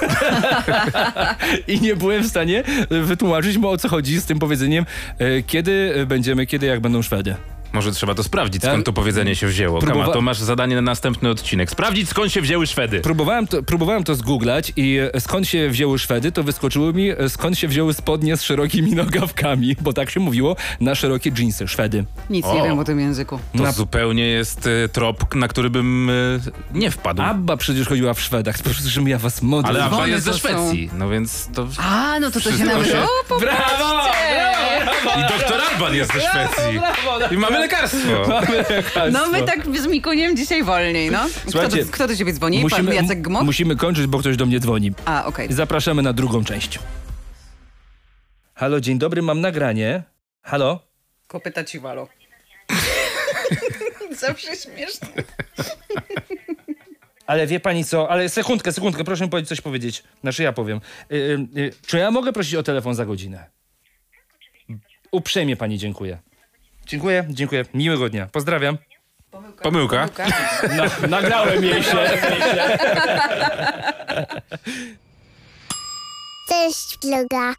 I 1.68 1.82
nie 1.82 1.96
byłem 1.96 2.24
w 2.24 2.28
stanie 2.28 2.64
wytłumaczyć 2.90 3.58
mu 3.58 3.70
o 3.70 3.78
co 3.78 3.90
chodzi 3.90 4.20
z 4.20 4.26
tym 4.26 4.40
powiedzeniem, 4.40 4.86
e, 5.20 5.42
kiedy 5.42 6.06
będziemy, 6.08 6.46
kiedy 6.46 6.66
jak 6.66 6.80
będą 6.80 7.02
Szwedy. 7.02 7.36
Może 7.76 7.92
trzeba 7.92 8.16
to 8.16 8.24
sprawdzić, 8.24 8.64
skąd 8.64 8.86
to 8.86 8.94
powiedzenie 8.94 9.36
się 9.36 9.48
wzięło. 9.48 9.80
Próbowa- 9.80 10.02
Kama, 10.02 10.14
to 10.14 10.22
masz 10.22 10.38
zadanie 10.40 10.76
na 10.76 10.82
następny 10.82 11.30
odcinek. 11.30 11.72
Sprawdzić, 11.72 12.10
skąd 12.10 12.32
się 12.32 12.42
wzięły 12.42 12.68
Szwedy. 12.68 13.00
Próbowałem 13.00 13.48
to, 13.48 13.64
próbowałem 13.64 14.04
to 14.04 14.16
zgooglać 14.16 14.72
i 14.76 14.98
e, 15.14 15.22
skąd 15.22 15.48
się 15.48 15.70
wzięły 15.70 16.00
Szwedy, 16.00 16.32
to 16.32 16.44
wyskoczyło 16.44 16.94
mi 16.94 17.10
e, 17.10 17.30
skąd 17.30 17.58
się 17.60 17.68
wzięły 17.68 17.94
spodnie 17.94 18.38
z 18.38 18.42
szerokimi 18.42 18.92
nogawkami, 19.04 19.76
bo 19.82 19.94
tak 19.94 20.10
się 20.10 20.20
mówiło 20.20 20.56
na 20.80 20.96
szerokie 20.96 21.32
dżinsy, 21.32 21.68
Szwedy. 21.68 22.06
Nic 22.30 22.46
O. 22.46 22.56
nie 22.56 22.64
wiem 22.64 22.80
o 22.80 22.84
tym 22.84 23.00
języku. 23.00 23.40
To 23.58 23.64
Na- 23.64 23.72
zupełnie 23.72 24.26
jest 24.28 24.68
y, 24.68 24.90
trop, 24.92 25.36
na 25.36 25.48
który 25.48 25.70
bym 25.70 26.10
y, 26.10 26.40
nie 26.74 26.92
wpadł. 26.92 27.22
Abba 27.22 27.58
przecież 27.58 27.88
chodziła 27.88 28.14
w 28.14 28.22
Szwedach, 28.22 28.56
proszę, 28.64 28.82
żebym 28.90 29.08
ja 29.10 29.18
was 29.18 29.42
modlił. 29.42 29.70
Ale 29.76 29.84
Abba 29.84 29.96
Dzwony 29.96 30.10
jest 30.12 30.26
ze 30.26 30.32
to 30.32 30.38
są- 30.38 30.48
Szwecji, 30.48 30.90
no 30.98 31.10
więc 31.10 31.50
to... 31.54 31.68
A, 31.78 32.20
no 32.20 32.28
to 32.32 32.34
to 32.34 32.40
się 32.40 32.56
Wszystko 32.56 32.78
nazywa. 32.78 32.98
się- 32.98 33.04
O, 33.04 33.10
po- 33.30 33.40
Brawo! 33.40 34.65
I 35.18 35.40
doktor 35.40 35.62
Alban 35.72 35.96
jest 35.96 36.14
ze 36.14 36.20
Szwecji. 36.22 36.80
I 37.32 37.38
mamy 37.38 37.60
lekarstwo. 37.60 38.42
No 39.12 39.28
my 39.28 39.44
tak 39.44 39.78
z 39.78 39.88
Mikuniem 39.88 40.38
dzisiaj 40.38 40.64
wolniej, 40.64 41.12
no. 41.12 41.26
Kto 41.42 41.52
Słuchajcie, 41.52 41.86
do, 41.86 41.92
kto 41.92 42.08
do 42.08 42.16
ciebie 42.16 42.34
dzwoni? 42.34 42.58
Pan 42.58 42.64
Musimy, 42.64 42.96
Jacek 42.96 43.22
Gmok? 43.22 43.44
musimy 43.44 43.76
kończyć, 43.76 44.08
bo 44.08 44.20
ktoś 44.20 44.38
do 44.38 44.46
mnie 44.46 44.60
dzwoni. 44.60 44.92
A, 45.06 45.26
okej. 45.26 45.54
Zapraszamy 45.54 46.02
na 46.02 46.14
drugą 46.14 46.44
część. 46.44 46.80
Halo, 48.54 48.80
dzień 48.80 49.00
dobry, 49.00 49.22
mam 49.22 49.42
nagranie. 49.42 50.04
Halo? 50.42 50.80
Kopyta 51.28 51.64
ci 51.64 51.80
walo. 51.80 52.08
Zawsze 54.20 54.56
śmieszne. 54.56 55.08
Ale 57.28 57.48
wie 57.48 57.60
pani 57.60 57.86
co, 57.86 58.10
ale 58.10 58.30
sekundkę, 58.30 58.74
sekundkę, 58.74 59.04
proszę 59.04 59.24
mi 59.24 59.30
powiedzieć, 59.30 59.50
coś 59.50 59.62
powiedzieć. 59.62 60.04
Znaczy 60.22 60.44
ja 60.44 60.54
powiem. 60.54 60.82
Y, 61.12 61.16
y, 61.16 61.60
y, 61.60 61.74
czy 61.88 61.98
ja 61.98 62.12
mogę 62.12 62.34
prosić 62.34 62.56
o 62.56 62.64
telefon 62.64 62.96
za 62.96 63.06
godzinę? 63.06 63.50
Uprzejmie 65.16 65.56
pani 65.56 65.78
dziękuję. 65.78 66.18
Dziękuję, 66.86 67.26
dziękuję. 67.30 67.66
Miłego 67.74 68.10
dnia. 68.10 68.28
Pozdrawiam. 68.32 68.78
Pomyłka. 69.62 70.10
Na, 70.78 71.08
nagrałem 71.08 71.64
jej 71.64 71.84
się. 71.84 71.98
Cześć, 76.50 76.98
vloga. 77.04 77.54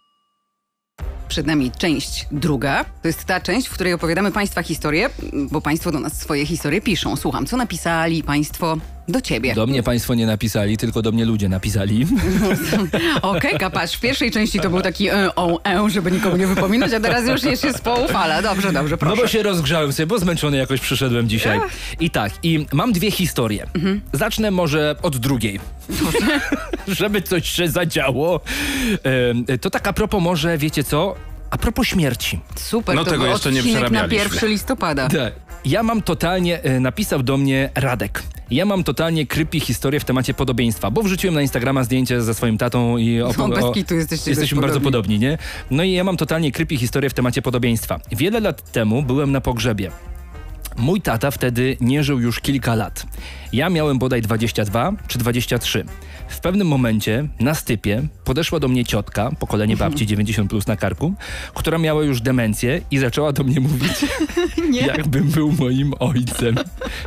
Przed 1.29 1.47
nami 1.47 1.71
część 1.79 2.27
druga. 2.31 2.85
To 3.03 3.09
jest 3.09 3.25
ta 3.25 3.41
część, 3.41 3.69
w 3.69 3.73
której 3.73 3.93
opowiadamy 3.93 4.33
Państwa 4.33 4.63
historię, 4.63 5.11
bo 5.33 5.61
Państwo 5.61 5.93
do 5.93 6.01
nas 6.01 6.21
swoje 6.21 6.47
historie 6.47 6.81
piszą. 6.81 7.17
Słucham, 7.17 7.47
co 7.47 7.57
napisali 7.57 8.23
Państwo 8.23 8.77
do 9.09 9.21
Ciebie. 9.21 9.55
Do 9.55 9.67
mnie 9.67 9.83
państwo 9.83 10.15
nie 10.15 10.27
napisali, 10.27 10.77
tylko 10.77 11.03
do 11.03 11.13
mnie 11.13 11.25
ludzie 11.25 11.49
napisali. 11.49 12.07
Okej, 13.23 13.59
kapasz. 13.59 13.93
W 13.97 14.01
pierwszej 14.01 14.31
części 14.31 14.61
to 14.61 14.71
był 14.71 14.81
taki 14.83 15.09
e, 15.09 15.35
o, 15.37 15.61
e, 15.65 15.91
żeby 15.91 16.13
nikomu 16.13 16.37
nie 16.37 16.47
wypominać, 16.47 16.93
a 16.93 17.01
teraz 17.01 17.29
już 17.29 17.43
jest 17.43 17.63
się 17.63 17.73
spoufala. 17.73 18.43
Dobrze, 18.43 18.73
dobrze, 18.73 18.99
proszę. 18.99 19.17
No 19.17 19.23
bo 19.23 19.29
się 19.29 19.43
rozgrzałem 19.43 19.93
sobie, 19.93 20.07
bo 20.07 20.19
zmęczony 20.19 20.57
jakoś 20.57 20.81
przyszedłem 20.81 21.29
dzisiaj. 21.29 21.61
I 22.01 22.11
tak, 22.11 22.33
i 22.43 22.67
mam 22.73 22.93
dwie 22.93 23.11
historie. 23.11 23.67
Zacznę 24.13 24.51
może 24.51 24.97
od 25.03 25.17
drugiej. 25.17 25.61
Żeby 26.89 27.23
coś 27.23 27.51
się 27.51 27.69
zadziało. 27.69 28.41
Em, 29.03 29.59
To 29.61 29.71
tak 29.71 29.87
a 29.89 29.93
propos 29.93 30.23
może, 30.23 30.59
wiecie 30.59 30.85
co? 30.85 31.15
A 31.51 31.59
propos 31.59 31.87
śmierci. 31.87 32.41
Super, 32.57 32.97
No 32.97 33.05
to 33.05 33.11
tego 33.11 33.27
jeszcze 33.27 33.53
nie 33.53 33.63
na 33.63 33.69
przerabialiśmy. 33.69 34.25
1 34.35 34.49
listopada. 34.51 35.09
Tak. 35.09 35.33
Ja 35.67 35.83
mam 35.83 36.03
totalnie, 36.03 36.63
e, 36.63 36.81
napisał 36.81 37.23
do 37.23 37.37
mnie 37.37 37.71
Radek. 37.75 38.23
Ja 38.51 38.65
mam 38.65 38.85
totalnie 38.85 39.27
creepy 39.27 39.61
historię 39.61 40.01
w 40.01 40.05
temacie 40.05 40.35
podobieństwa, 40.35 40.91
bo 40.91 41.03
wrzuciłem 41.03 41.35
na 41.35 41.43
Instagrama 41.43 41.85
zdjęcie 41.85 42.23
ze 42.23 42.35
swoim 42.35 42.59
tatą 42.59 42.97
i 42.97 43.19
No, 43.39 43.49
bez 43.49 43.65
kitu 43.75 43.95
jesteście 43.95 44.31
jesteśmy 44.31 44.61
bardzo 44.61 44.81
podobni. 44.81 45.19
nie? 45.19 45.39
No 45.71 45.83
i 45.83 45.93
ja 45.93 46.05
mam 46.05 46.17
totalnie 46.17 46.53
creepy 46.53 46.77
historię 46.77 47.11
w 47.11 47.15
temacie 47.15 47.43
podobieństwa. 47.43 48.01
Wiele 48.13 48.41
lat 48.41 48.73
temu 48.73 49.03
byłem 49.03 49.33
na 49.33 49.41
pogrzebie. 49.41 49.91
Mój 50.77 51.01
tata 51.01 51.31
wtedy 51.31 51.77
nie 51.81 52.05
żył 52.05 52.21
już 52.21 52.41
kilka 52.41 52.75
lat. 52.75 53.07
Ja 53.53 53.71
miałem 53.71 53.99
bodaj 53.99 54.23
22 54.23 54.93
czy 55.09 55.19
23. 55.19 55.85
W 56.29 56.41
pewnym 56.41 56.67
momencie 56.67 57.29
na 57.41 57.55
stypie 57.55 58.03
podeszła 58.25 58.61
do 58.61 58.69
mnie 58.69 58.85
ciotka, 58.85 59.31
pokolenie 59.39 59.77
babci 59.77 60.07
90 60.07 60.51
plus 60.51 60.67
na 60.67 60.77
karku, 60.77 61.15
która 61.55 61.79
miała 61.79 62.03
już 62.03 62.21
demencję 62.21 62.81
i 62.91 62.99
zaczęła 62.99 63.33
do 63.33 63.45
mnie 63.45 63.61
mówić, 63.61 64.07
jakbym 64.87 65.31
był 65.31 65.53
moim 65.53 65.95
ojcem. 65.99 66.55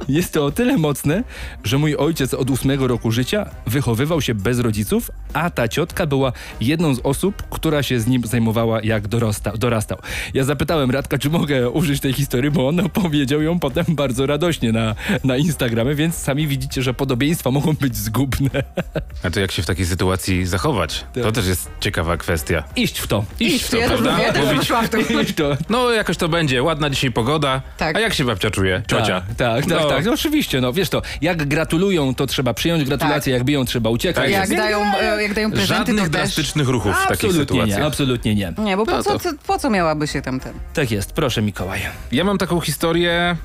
Jest 0.10 0.34
to 0.34 0.46
o 0.46 0.52
tyle 0.52 0.78
mocne, 0.78 1.24
że 1.64 1.78
mój 1.78 1.96
ojciec 1.96 2.34
od 2.34 2.50
ósmego 2.50 2.88
roku 2.88 3.12
życia 3.12 3.50
wychowywał 3.68 4.22
się 4.22 4.36
bez 4.36 4.60
rodziców, 4.60 5.12
a 5.34 5.50
ta 5.50 5.68
ciotka 5.68 6.06
była 6.06 6.32
jedną 6.62 6.96
z 6.96 7.00
osób, 7.04 7.44
która 7.50 7.84
się 7.84 8.00
z 8.00 8.08
nim 8.08 8.24
zajmowała 8.24 8.82
jak 8.82 9.08
dorasta, 9.08 9.52
dorastał. 9.58 9.98
Ja 10.34 10.44
zapytałem 10.44 10.92
Radka, 10.92 11.18
czy 11.18 11.30
mogę 11.30 11.70
użyć 11.70 12.02
tej 12.02 12.14
historii, 12.14 12.52
bo 12.52 12.68
on 12.68 12.80
opowiedział 12.80 13.42
ją 13.42 13.60
potem 13.60 13.86
bardzo 13.90 14.26
radośnie 14.26 14.72
na, 14.72 14.96
na 15.24 15.38
Instagramie, 15.38 15.96
więc 15.96 16.16
sami 16.16 16.48
widzicie, 16.48 16.82
że 16.82 16.94
podobieństwa 16.94 17.52
mogą 17.52 17.74
być 17.74 17.96
zgubne. 17.96 18.50
A 19.24 19.30
to 19.30 19.40
jak 19.40 19.52
się 19.52 19.62
w 19.62 19.66
takiej 19.66 19.86
sytuacji 19.86 20.46
zachować? 20.46 21.06
To 21.14 21.24
Tak. 21.24 21.32
też 21.36 21.48
jest 21.48 21.70
ciekawa 21.80 22.18
kwestia. 22.18 22.64
Iść 22.76 23.00
w 23.00 23.08
to. 23.08 23.26
Iść 23.40 23.64
w 23.66 23.70
to, 23.70 23.78
ja 23.78 23.88
prawda? 23.88 24.20
ja 24.22 24.34
też 24.34 24.46
Mówić- 24.46 24.72
w 24.86 24.90
to. 24.90 24.98
Iść 25.22 25.34
to. 25.34 25.58
No 25.70 25.92
jakoś 25.92 26.18
to 26.18 26.30
będzie, 26.30 26.64
ładna 26.64 26.90
dzisiaj 26.90 27.12
pogoda. 27.12 27.62
Tak. 27.78 27.96
A 27.96 28.00
jak 28.00 28.14
się 28.14 28.26
babcia 28.26 28.52
czuje? 28.52 28.82
Ciocia. 28.90 29.22
Tak, 29.22 29.36
tak, 29.38 29.66
tak, 29.66 29.68
No. 29.84 29.90
tak. 29.90 30.06
No, 30.06 30.14
oczywiście, 30.14 30.62
no 30.62 30.74
wiesz 30.74 30.90
to, 30.90 31.02
jak 31.22 31.48
gratulują, 31.48 32.16
to 32.16 32.28
trzeba 32.28 32.54
przyjąć 32.54 32.84
gratulacje, 32.84 33.34
jak 33.34 33.44
biją, 33.44 33.66
trzeba 33.66 33.90
uciekać. 33.90 34.24
Tak 34.24 34.32
Jak 34.32 34.50
dają, 34.50 34.80
e, 35.02 35.22
jak 35.24 35.34
dają 35.34 35.52
prezenty, 35.52 35.76
Żadnych 35.76 35.98
to 35.98 36.02
też... 36.04 36.10
drastycznych 36.12 36.68
ruchów 36.68 36.92
w 36.96 36.96
takich 36.96 37.12
Absolutnie 37.12 37.40
sytuacjach. 37.42 37.80
nie, 37.80 37.86
absolutnie 37.86 38.36
nie. 38.36 38.54
Nie, 38.58 38.78
bo 38.78 38.86
po, 38.86 38.92
No 38.92 39.04
co, 39.04 39.10
to- 39.14 39.20
co, 39.20 39.30
po 39.48 39.60
co 39.60 39.70
miałaby 39.70 40.08
się 40.08 40.22
tam 40.22 40.40
ten... 40.40 40.54
Tak 40.74 40.92
jest, 40.92 41.12
proszę 41.14 41.42
Mikołaj. 41.42 41.82
Ja 42.12 42.24
mam 42.24 42.38
taką 42.38 42.60
historię. 42.62 43.36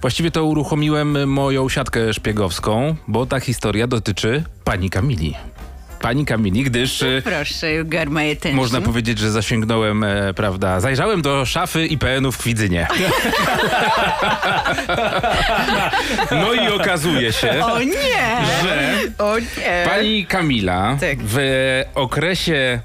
Właściwie 0.00 0.30
to 0.30 0.44
uruchomiłem 0.44 1.28
moją 1.30 1.68
siatkę 1.68 2.14
szpiegowską, 2.14 2.96
bo 3.08 3.26
ta 3.26 3.40
historia 3.40 3.86
dotyczy 3.86 4.44
pani 4.64 4.90
Kamili. 4.90 5.34
Pani 6.00 6.24
Kamili, 6.26 6.64
gdyż 6.64 7.02
e, 7.02 7.22
Proszę, 7.24 7.72
you 7.72 7.84
got 7.84 8.08
my 8.08 8.20
attention. 8.32 8.54
można 8.54 8.80
powiedzieć, 8.80 9.18
że 9.18 9.30
zasięgnąłem, 9.30 10.04
e, 10.04 10.34
prawda, 10.34 10.80
zajrzałem 10.80 11.22
do 11.22 11.46
szafy 11.46 11.86
IPN-u 11.86 12.32
w 12.32 12.38
Kwidzynie. 12.38 12.86
no 16.30 16.52
i 16.54 16.68
okazuje 16.72 17.32
się, 17.32 17.64
O 17.64 17.78
nie! 17.78 17.94
że 18.62 18.98
O 19.18 19.38
nie! 19.38 19.86
pani 19.88 20.26
Kamila 20.26 20.96
Tak. 21.00 21.18
w 21.22 21.38
okresie 21.94 22.80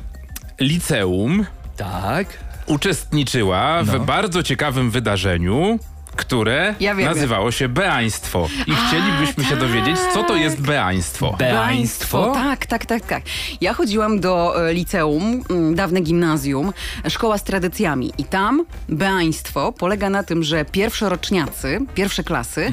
liceum 0.59 1.45
Tak. 1.77 2.27
uczestniczyła 2.65 3.83
No. 3.85 3.93
w 3.99 4.05
bardzo 4.05 4.43
ciekawym 4.43 4.91
wydarzeniu, 4.91 5.79
które 6.15 6.75
Ja 6.79 6.95
wiem, 6.95 7.07
nazywało 7.07 7.51
się 7.51 7.69
beaństwo. 7.69 8.47
I 8.67 8.71
chcielibyśmy 8.87 9.43
się 9.43 9.49
tak. 9.49 9.59
dowiedzieć, 9.59 9.97
co 10.13 10.23
to 10.23 10.35
jest 10.35 10.61
beaństwo. 10.61 11.35
Beaństwo? 11.39 12.31
Tak, 12.33 12.65
tak, 12.65 12.85
tak, 12.85 13.05
tak. 13.05 13.23
Ja 13.61 13.73
chodziłam 13.73 14.19
do 14.19 14.65
e, 14.69 14.73
liceum, 14.73 15.43
mm, 15.49 15.75
dawne 15.75 16.01
gimnazjum, 16.01 16.73
szkoła 17.09 17.37
z 17.37 17.43
tradycjami 17.43 18.11
i 18.17 18.23
tam 18.23 18.65
beaństwo 18.89 19.71
polega 19.71 20.09
na 20.09 20.23
tym, 20.23 20.43
że 20.43 20.65
pierwszoroczniacy, 20.65 21.79
pierwsze 21.95 22.23
klasy, 22.23 22.71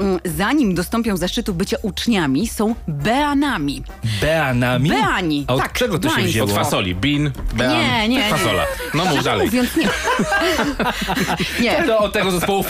mm, 0.00 0.20
zanim 0.24 0.74
dostąpią 0.74 1.16
zaszczytu 1.16 1.54
bycia 1.54 1.76
uczniami, 1.82 2.48
są 2.48 2.74
beanami. 2.88 3.82
Beanami? 4.20 4.90
Beani, 4.90 5.44
A 5.48 5.54
od 5.54 5.60
tak, 5.62 5.72
czego 5.72 5.98
to 5.98 6.08
się 6.08 6.14
beaństwo. 6.14 6.44
Od 6.44 6.50
wzięło? 6.50 6.64
fasoli. 6.64 6.94
Bin, 6.94 7.30
bean, 7.54 7.78
Nie, 7.78 8.08
nie, 8.08 8.16
nie. 8.16 8.30
fasola. 8.30 8.64
No 8.94 9.04
mów 9.04 9.24
dalej. 9.24 9.46
mówiąc, 9.46 9.76
nie. 9.76 9.88
nie. 11.64 11.84
To 11.86 11.98
od 11.98 12.12
tego 12.12 12.30
zespołu 12.30 12.62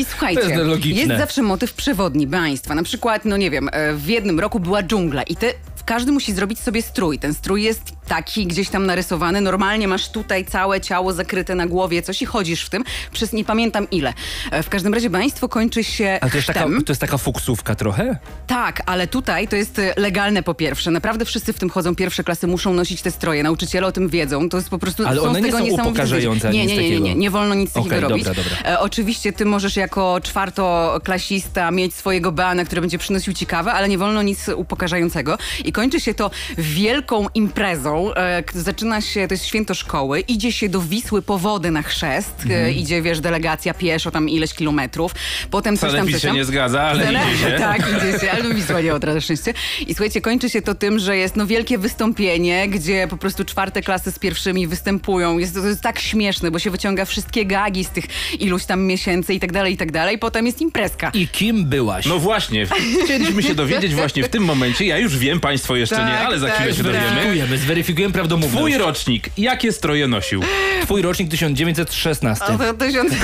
I 0.00 0.04
słuchajcie, 0.04 0.42
to 0.42 0.48
jest 0.48 0.62
logiczne. 0.64 1.02
jest 1.02 1.20
zawsze 1.20 1.42
motyw 1.42 1.72
przewodni 1.72 2.26
państwa. 2.26 2.74
Na 2.74 2.82
przykład, 2.82 3.24
no 3.24 3.36
nie 3.36 3.50
wiem, 3.50 3.68
e, 3.72 3.94
w 3.94 4.08
jednym 4.08 4.40
roku 4.40 4.60
była 4.60 4.82
dżungla 4.82 5.22
i 5.22 5.36
ty, 5.36 5.52
każdy 5.90 6.12
musi 6.12 6.32
zrobić 6.32 6.58
sobie 6.60 6.82
strój. 6.82 7.18
Ten 7.18 7.34
strój 7.34 7.62
jest 7.62 7.82
taki 8.08 8.46
gdzieś 8.46 8.68
tam 8.68 8.86
narysowany. 8.86 9.40
Normalnie 9.40 9.88
masz 9.88 10.08
tutaj 10.08 10.44
całe 10.44 10.80
ciało 10.80 11.12
zakryte 11.12 11.54
na 11.54 11.66
głowie, 11.66 12.02
coś 12.02 12.22
i 12.22 12.26
chodzisz 12.26 12.64
w 12.64 12.70
tym 12.70 12.84
przez 13.12 13.32
nie 13.32 13.44
pamiętam 13.44 13.90
ile. 13.90 14.14
E, 14.50 14.62
W 14.62 14.68
każdym 14.68 14.94
razie 14.94 15.10
państwo 15.10 15.48
kończy 15.48 15.84
się 15.84 16.18
Ale 16.20 16.30
to 16.30 16.36
jest, 16.36 16.46
taka, 16.46 16.60
to 16.60 16.92
jest 16.92 17.00
taka 17.00 17.18
fuksówka 17.18 17.74
trochę? 17.74 18.18
Tak, 18.46 18.82
ale 18.86 19.06
tutaj 19.06 19.48
to 19.48 19.56
jest 19.56 19.78
e, 19.78 19.94
legalne 19.96 20.42
po 20.42 20.54
pierwsze. 20.54 20.90
Naprawdę 20.90 21.24
wszyscy 21.24 21.52
w 21.52 21.58
tym 21.58 21.70
chodzą. 21.70 21.94
Pierwsze 21.94 22.24
klasy 22.24 22.46
muszą 22.46 22.74
nosić 22.74 23.02
te 23.02 23.10
stroje. 23.10 23.42
Nauczyciele 23.42 23.86
o 23.86 23.92
tym 23.92 24.08
wiedzą. 24.08 24.48
To 24.48 24.56
jest 24.56 24.70
po 24.70 24.78
prostu... 24.78 25.06
Ale 25.06 25.20
one 25.22 25.40
z 25.40 25.44
nie 25.44 25.52
są 25.52 25.64
upokarzające 25.64 26.50
Nie, 26.50 26.66
nie, 26.66 26.76
nie, 26.76 27.00
nie, 27.00 27.14
nie. 27.14 27.30
wolno 27.30 27.54
nic 27.54 27.70
Okej, 27.76 27.90
takiego 27.90 28.08
robić. 28.08 28.24
dobra, 28.24 28.42
dobra. 28.44 28.70
E, 28.72 28.80
oczywiście 28.80 29.32
ty 29.32 29.44
możesz 29.44 29.76
jako 29.76 30.20
czwartoklasista 30.22 31.70
mieć 31.70 31.94
swojego 31.94 32.32
beana, 32.32 32.64
który 32.64 32.80
będzie 32.80 32.98
przynosił 32.98 33.32
ci 33.32 33.46
kawę, 33.46 33.72
ale 33.72 33.88
nie 33.88 33.98
wolno 33.98 34.22
nic 34.22 34.48
upokarzającego. 34.48 35.38
I 35.64 35.72
kończy 35.80 36.00
się 36.00 36.14
to 36.14 36.30
wielką 36.58 37.26
imprezą. 37.34 38.14
E, 38.14 38.42
zaczyna 38.54 39.00
się, 39.00 39.28
to 39.28 39.34
jest 39.34 39.44
święto 39.44 39.74
szkoły, 39.74 40.20
idzie 40.20 40.52
się 40.52 40.68
do 40.68 40.80
Wisły 40.80 41.22
po 41.22 41.38
wodę 41.38 41.70
na 41.70 41.82
chrzest. 41.82 42.34
Mhm. 42.42 42.64
E, 42.64 42.72
idzie, 42.72 43.02
wiesz, 43.02 43.20
delegacja 43.20 43.74
pieszo 43.74 44.10
tam 44.10 44.28
ileś 44.28 44.54
kilometrów. 44.54 45.14
Potem 45.50 45.78
coś 45.78 45.92
tam, 45.92 46.10
się 46.10 46.32
nie 46.32 46.44
zgadza, 46.44 46.82
ale 46.82 47.04
Zale- 47.04 47.20
idzie 47.28 47.38
się. 47.38 47.50
Tak, 47.70 47.80
idzie 47.80 48.18
się, 48.18 48.32
ale 48.32 48.54
Wisła 48.54 48.80
nie 48.80 48.94
odradza 48.94 49.20
szczęście. 49.20 49.54
I 49.86 49.94
słuchajcie, 49.94 50.20
kończy 50.20 50.50
się 50.50 50.62
to 50.62 50.74
tym, 50.74 50.98
że 50.98 51.16
jest 51.16 51.36
no 51.36 51.46
wielkie 51.46 51.78
wystąpienie, 51.78 52.68
gdzie 52.68 53.06
po 53.10 53.16
prostu 53.16 53.44
czwarte 53.44 53.82
klasy 53.82 54.12
z 54.12 54.18
pierwszymi 54.18 54.66
występują. 54.66 55.38
Jest 55.38 55.54
to 55.54 55.66
jest 55.66 55.82
tak 55.82 55.98
śmieszne, 55.98 56.50
bo 56.50 56.58
się 56.58 56.70
wyciąga 56.70 57.04
wszystkie 57.04 57.46
gagi 57.46 57.84
z 57.84 57.90
tych 57.90 58.04
iluś 58.40 58.64
tam 58.64 58.82
miesięcy 58.86 59.34
i 59.34 59.40
tak 59.40 59.52
dalej, 59.52 59.72
i 59.74 59.76
tak 59.76 59.92
dalej. 59.92 60.18
Potem 60.18 60.46
jest 60.46 60.60
imprezka. 60.60 61.10
I 61.14 61.28
kim 61.28 61.64
byłaś? 61.64 62.06
No 62.06 62.18
właśnie, 62.18 62.66
chcieliśmy 63.04 63.42
się 63.42 63.54
dowiedzieć 63.54 63.94
właśnie 63.94 64.24
w 64.24 64.28
tym 64.28 64.44
momencie. 64.44 64.84
Ja 64.84 64.98
już 64.98 65.18
wiem, 65.18 65.40
państwo 65.40 65.59
jeszcze 65.76 66.04
nie, 66.04 66.12
Tak, 66.12 66.26
ale 66.26 66.38
za 66.38 66.46
tak, 66.46 66.56
chwilę 66.56 66.70
się 66.74 66.82
tak. 66.82 66.86
dowiemy. 66.92 67.06
Zweryfikujemy, 67.10 67.58
zweryfikujemy 67.58 68.12
prawdomówność. 68.14 68.56
Twój 68.56 68.78
rocznik, 68.86 69.28
jakie 69.36 69.72
stroje 69.72 70.08
nosił? 70.08 70.42
Twój 70.82 71.02
rocznik 71.02 71.30
1916. 71.30 72.44
A 72.44 72.58
to 72.58 72.74
tysiąc- 72.74 73.14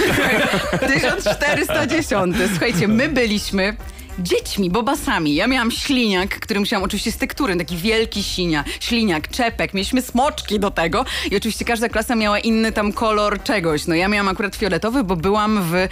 1410. 0.95 2.37
Słuchajcie, 2.51 2.89
my 2.89 3.09
byliśmy 3.09 3.77
dziećmi, 4.19 4.71
bobasami. 4.71 5.35
Ja 5.35 5.47
miałam 5.47 5.71
śliniak, 5.71 6.41
który 6.41 6.61
musiałam 6.61 6.85
oczywiście 6.85 7.13
z 7.13 7.17
tektury, 7.17 7.57
taki 7.57 7.77
wielki 7.77 8.23
sinia, 8.23 8.65
śliniak, 8.81 9.29
czepek, 9.29 9.75
mieliśmy 9.75 10.03
smoczki 10.03 10.61
do 10.61 10.71
tego 10.71 11.05
i 11.31 11.37
oczywiście 11.37 11.65
każda 11.65 11.89
klasa 11.89 12.15
miała 12.15 12.39
inny 12.39 12.73
tam 12.73 12.93
kolor 12.93 13.43
czegoś. 13.43 13.87
No 13.87 13.95
ja 13.95 14.09
miałam 14.09 14.29
akurat 14.29 14.57
fioletowy, 14.57 15.05
bo 15.05 15.17
byłam 15.17 15.63
w... 15.63 15.89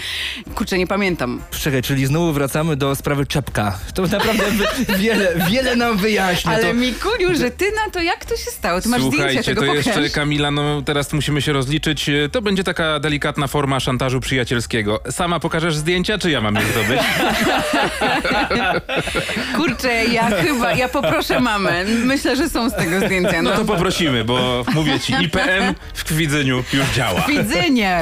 Kurczę, 0.55 0.79
nie 0.79 0.87
pamiętam. 0.87 1.41
Czekaj, 1.51 1.83
czyli 1.83 2.07
znowu 2.07 2.33
wracamy 2.33 2.77
do 2.77 2.95
sprawy 2.95 3.27
czepka. 3.27 3.79
To 3.95 4.03
naprawdę 4.03 4.45
wiele, 4.99 5.35
wiele 5.51 5.77
nam 5.77 5.97
wyjaśnia. 5.97 6.53
Ale 6.53 6.63
to... 6.63 6.75
Mikuliu, 6.75 7.35
że 7.35 7.51
ty 7.51 7.65
na 7.85 7.91
to, 7.93 8.03
jak 8.03 8.25
to 8.25 8.37
się 8.37 8.51
stało? 8.51 8.81
Ty 8.81 8.89
masz 8.89 9.01
zdjęcie 9.03 9.17
Słuchajcie, 9.17 9.43
tego, 9.43 9.61
to 9.61 9.67
pokaż. 9.67 9.87
jeszcze 9.87 10.11
Kamila, 10.11 10.51
no 10.51 10.83
teraz 10.83 11.13
musimy 11.13 11.43
się 11.43 11.53
rozliczyć. 11.53 12.11
To 12.33 12.43
będzie 12.43 12.65
taka 12.65 13.01
delikatna 13.01 13.47
forma 13.47 13.81
szantażu 13.81 14.21
przyjacielskiego. 14.21 15.01
Sama 15.11 15.41
pokażesz 15.41 15.77
zdjęcia, 15.77 16.19
czy 16.19 16.31
ja 16.31 16.41
mam 16.41 16.55
je 16.55 16.63
zdobyć? 16.63 17.01
Kurczę, 19.57 20.05
ja 20.05 20.31
chyba, 20.31 20.73
ja 20.73 20.89
poproszę 20.89 21.41
mamę. 21.41 21.85
Myślę, 21.85 22.37
że 22.37 22.49
są 22.49 22.71
z 22.71 22.75
tego 22.75 23.07
zdjęcia. 23.07 23.43
No 23.43 23.51
No, 23.51 23.57
to 23.57 23.65
poprosimy, 23.65 24.25
bo 24.25 24.65
mówię 24.75 25.01
ci, 25.01 25.13
IPN 25.21 25.75
w 25.95 26.05
Kwidzeniu 26.05 26.65
już 26.73 26.87
działa. 26.97 27.21
w 27.21 27.27
Widzynie. 27.29 28.01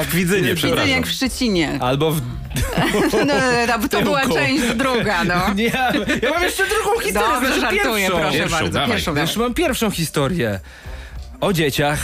W 0.55 0.55
przepraszam. 0.55 0.89
Jak 0.89 1.07
w 1.07 1.11
Szczecinie. 1.11 1.77
Albo 1.81 2.11
w... 2.11 2.21
No, 3.13 3.25
no, 3.25 3.33
no, 3.81 3.87
to 3.89 4.01
była 4.01 4.21
Tyłku. 4.21 4.35
część 4.35 4.63
druga, 4.75 5.23
no. 5.23 5.35
Nie, 5.55 5.63
ja 6.21 6.29
mam 6.33 6.43
jeszcze 6.43 6.63
drugą 6.67 6.99
historię, 6.99 7.27
Dobrze, 7.33 7.47
znaczy 7.59 7.61
żartuję, 7.61 7.83
pierwszą. 8.07 8.19
proszę 8.19 8.37
Pierwszą, 8.37 8.55
bardzo. 8.57 8.71
dawaj. 8.73 8.91
Pierwszą, 8.91 9.15
Już 9.17 9.35
mam 9.37 9.53
pierwszą 9.53 9.91
historię. 9.91 10.59
O 11.41 11.53
dzieciach. 11.53 11.99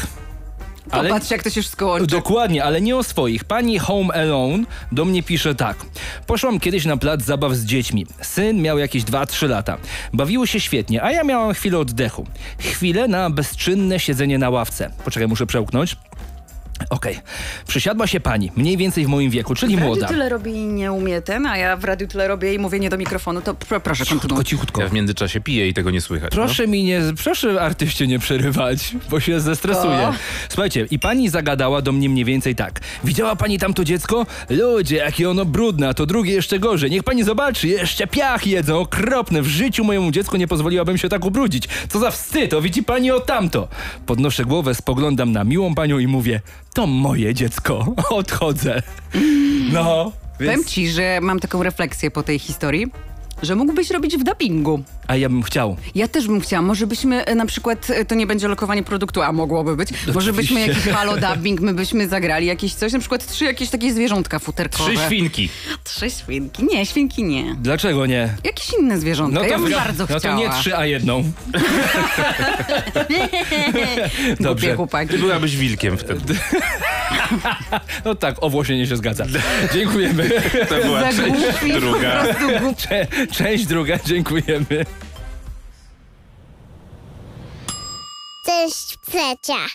Ale 0.92 1.10
Popatrz, 1.10 1.32
jak 1.32 1.44
to 1.44 1.50
się 1.50 1.62
wszystko 1.62 1.88
łączy. 1.88 2.08
Dokładnie, 2.08 2.64
ale 2.64 2.82
nie 2.82 2.98
o 2.98 3.04
swoich. 3.04 3.44
Pani 3.44 3.80
Home 3.80 4.14
Alone 4.14 4.64
do 4.92 5.06
mnie 5.06 5.24
pisze 5.24 5.56
tak. 5.56 5.78
Poszłam 6.28 6.60
kiedyś 6.60 6.86
na 6.86 6.98
plac 6.98 7.22
zabaw 7.22 7.54
z 7.54 7.66
dziećmi. 7.66 8.06
Syn 8.22 8.62
miał 8.62 8.78
jakieś 8.78 9.04
2-3 9.04 9.50
lata. 9.50 9.78
Bawiły 10.14 10.48
się 10.48 10.60
świetnie, 10.60 11.04
a 11.04 11.12
ja 11.12 11.24
miałam 11.24 11.54
chwilę 11.54 11.80
oddechu. 11.80 12.26
Chwilę 12.60 13.08
na 13.08 13.30
bezczynne 13.30 14.00
siedzenie 14.00 14.38
na 14.38 14.50
ławce. 14.50 14.92
Poczekaj, 15.06 15.28
muszę 15.28 15.46
przełknąć. 15.46 15.96
Okej. 16.90 17.18
Przysiadła 17.68 18.08
się 18.08 18.20
pani, 18.20 18.52
mniej 18.56 18.78
więcej 18.78 19.06
w 19.06 19.08
moim 19.08 19.32
wieku, 19.32 19.56
czyli 19.56 19.76
W 19.76 19.80
radiu 19.80 19.88
młoda. 19.94 20.08
tyle 20.08 20.30
robi 20.30 20.52
i 20.52 20.66
nie 20.66 20.92
umie 20.92 21.22
ten, 21.22 21.46
a 21.46 21.58
ja 21.58 21.78
w 21.78 21.84
radiu 21.84 22.08
tyle 22.08 22.28
robię 22.28 22.54
i 22.54 22.60
mówię 22.60 22.80
nie 22.80 22.90
do 22.90 22.98
mikrofonu, 22.98 23.42
to 23.42 23.54
pr- 23.54 23.80
proszę 23.82 24.06
Cichutko, 24.06 24.22
kontynuuj. 24.28 24.46
cichutko. 24.46 24.82
Ja 24.82 24.88
w 24.90 24.94
międzyczasie 24.94 25.42
piję 25.42 25.68
i 25.68 25.74
tego 25.74 25.92
nie 25.92 26.02
słychać. 26.02 26.32
Proszę 26.32 26.68
mi 26.68 26.84
nie, 26.84 27.02
proszę 27.24 27.62
artyście 27.62 28.08
nie 28.08 28.20
przerywać, 28.20 28.96
bo 29.10 29.20
się 29.20 29.40
zestresuję. 29.40 29.98
O. 30.08 30.14
Słuchajcie, 30.50 30.88
i 30.92 31.00
pani 31.00 31.30
zagadała 31.30 31.82
do 31.82 31.92
mnie 31.92 32.10
mniej 32.10 32.26
więcej 32.26 32.56
tak. 32.56 32.80
Widziała 33.04 33.36
pani 33.36 33.60
tamto 33.60 33.84
dziecko? 33.84 34.26
Ludzie, 34.50 34.96
jakie 34.96 35.30
ono 35.30 35.46
brudne, 35.46 35.90
a 35.90 35.94
to 35.94 36.06
drugie 36.06 36.34
jeszcze 36.34 36.60
gorzej. 36.60 36.92
Niech 36.92 37.04
pani 37.04 37.24
zobaczy, 37.24 37.68
jeszcze 37.68 38.08
piach 38.08 38.48
jedzą, 38.48 38.80
okropne. 38.80 39.42
W 39.42 39.48
życiu 39.48 39.84
mojemu 39.84 40.12
dziecku 40.12 40.38
nie 40.38 40.48
pozwoliłabym 40.48 40.98
się 40.98 41.10
tak 41.10 41.26
ubrudzić. 41.26 41.68
Co 41.90 42.00
za 42.00 42.12
wstyd, 42.12 42.54
o 42.54 42.62
widzi 42.62 42.84
pani 42.84 43.12
o 43.12 43.20
tamto. 43.20 43.68
Podnoszę 44.06 44.46
głowę, 44.46 44.76
spoglądam 44.76 45.32
na 45.32 45.44
miłą 45.44 45.76
panią 45.76 46.00
i 46.00 46.08
mówię, 46.08 46.42
to 46.74 46.88
moje 46.88 47.34
dziecko. 47.34 47.96
Odchodzę. 48.10 48.82
No, 49.74 50.12
Powiem 50.38 50.56
więc... 50.56 50.68
ci, 50.68 50.90
że 50.90 51.20
mam 51.22 51.40
taką 51.40 51.64
refleksję 51.64 52.12
po 52.12 52.24
tej 52.24 52.40
historii, 52.40 52.92
że 53.44 53.56
mógłbyś 53.56 53.90
robić 53.90 54.18
w 54.18 54.24
dubbingu. 54.24 54.84
A 55.08 55.16
ja 55.16 55.30
bym 55.30 55.44
chciał. 55.44 55.78
Ja 55.96 56.08
też 56.08 56.28
bym 56.28 56.42
chciała. 56.42 56.62
Może 56.62 56.88
byśmy 56.88 57.26
e, 57.26 57.36
na 57.36 57.46
przykład, 57.46 57.90
e, 57.90 58.06
to 58.06 58.16
nie 58.16 58.28
będzie 58.28 58.48
lokowanie 58.48 58.84
produktu, 58.84 59.22
a 59.22 59.32
mogłoby 59.32 59.76
być. 59.76 59.90
Może 60.14 60.34
byśmy 60.34 60.56
Oczywiście. 60.62 60.80
jakiś 60.82 60.94
halo 60.94 61.18
dubbing, 61.28 61.62
my 61.62 61.74
byśmy 61.74 62.08
zagrali 62.08 62.46
jakieś 62.46 62.74
coś, 62.74 62.94
na 62.94 63.00
przykład 63.00 63.28
trzy 63.28 63.46
jakieś 63.46 63.70
takie 63.70 63.94
zwierzątka 63.94 64.40
futerkowe. 64.40 64.94
Trzy 64.94 65.06
świnki. 65.06 65.50
Trzy 65.84 66.10
świnki. 66.10 66.64
Nie, 66.64 66.86
świnki 66.86 67.24
nie. 67.24 67.56
Dlaczego 67.62 68.06
nie? 68.06 68.30
Jakieś 68.44 68.70
inne 68.80 69.00
zwierzątka. 69.00 69.48
ja 69.48 69.60
bym 69.60 69.72
bardzo 69.72 70.06
no 70.10 70.20
chciała. 70.20 70.38
to 70.38 70.42
nie 70.44 70.50
trzy, 70.50 70.78
a 70.78 70.86
jedną. 70.86 71.24
Głupie 73.00 74.44
Dobrze. 74.44 74.76
chłopaki. 74.76 75.12
Ty 75.12 75.18
byłabyś 75.18 75.58
wilkiem 75.58 75.98
wtedy. 75.98 76.36
No 78.06 78.16
tak, 78.16 78.44
o 78.44 78.50
włosienie 78.50 78.88
się 78.88 78.98
zgadza. 78.98 79.26
Dziękujemy. 79.74 80.30
To 80.70 80.76
była 80.76 81.12
Za 81.12 81.24
część 81.24 81.42
głupi, 81.46 81.74
po 81.74 81.80
druga. 81.80 82.24
prostu 82.24 82.48
głupi. 82.60 82.76
Cze- 82.76 83.08
Część 83.32 83.66
druga, 83.66 83.98
dziękujemy. 84.06 84.86
Część 88.46 88.98
trzecia. 89.08 89.66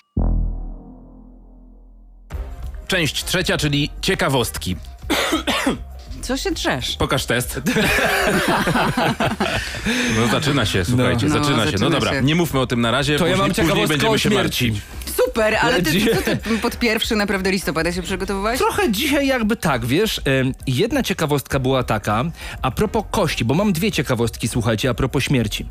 Część 2.87 3.25
trzecia, 3.25 3.57
czyli 3.59 3.91
ciekawostki. 4.01 4.77
Co 6.25 6.37
się 6.37 6.51
drzesz? 6.51 6.97
Pokaż 6.97 7.27
test. 7.27 7.61
No 10.21 10.27
zaczyna 10.33 10.67
się, 10.67 10.85
słuchajcie, 10.85 11.27
No. 11.27 11.35
No, 11.39 11.45
zaczyna 11.45 11.67
się. 11.71 11.77
No 11.81 11.91
dobra, 11.91 12.11
się. 12.13 12.23
nie 12.23 12.35
mówmy 12.35 12.61
o 12.61 12.67
tym 12.67 12.81
na 12.81 12.91
razie, 12.91 13.19
To 13.19 13.27
ja 13.27 13.33
później, 13.33 13.39
mam 13.39 13.49
później 13.51 13.67
ciekawostkę 13.67 13.89
będziemy 13.95 14.13
o 14.15 14.19
się 14.19 14.31
śmierci. 14.31 14.73
martwić. 14.73 15.15
Super, 15.27 15.57
ale 15.63 15.83
ty, 15.83 15.93
Dzie- 15.93 16.17
co 16.17 16.23
ty 16.23 16.39
pod 16.63 16.79
pierwszy 16.79 17.17
naprawdę 17.17 17.51
listopada 17.51 17.93
się 17.93 18.03
przygotowywałeś? 18.03 18.59
Trochę 18.59 18.93
dzisiaj 18.93 19.27
jakby 19.27 19.57
tak, 19.57 19.87
wiesz, 19.87 20.21
jedna 20.67 21.03
ciekawostka 21.03 21.59
była 21.59 21.83
taka, 21.83 22.25
a 22.63 22.71
propos 22.71 23.05
kości, 23.11 23.45
bo 23.45 23.55
mam 23.55 23.73
dwie 23.73 23.93
ciekawostki, 23.93 24.49
słuchajcie, 24.49 24.91
a 24.91 24.95
propos 24.95 25.23
śmierci. 25.25 25.67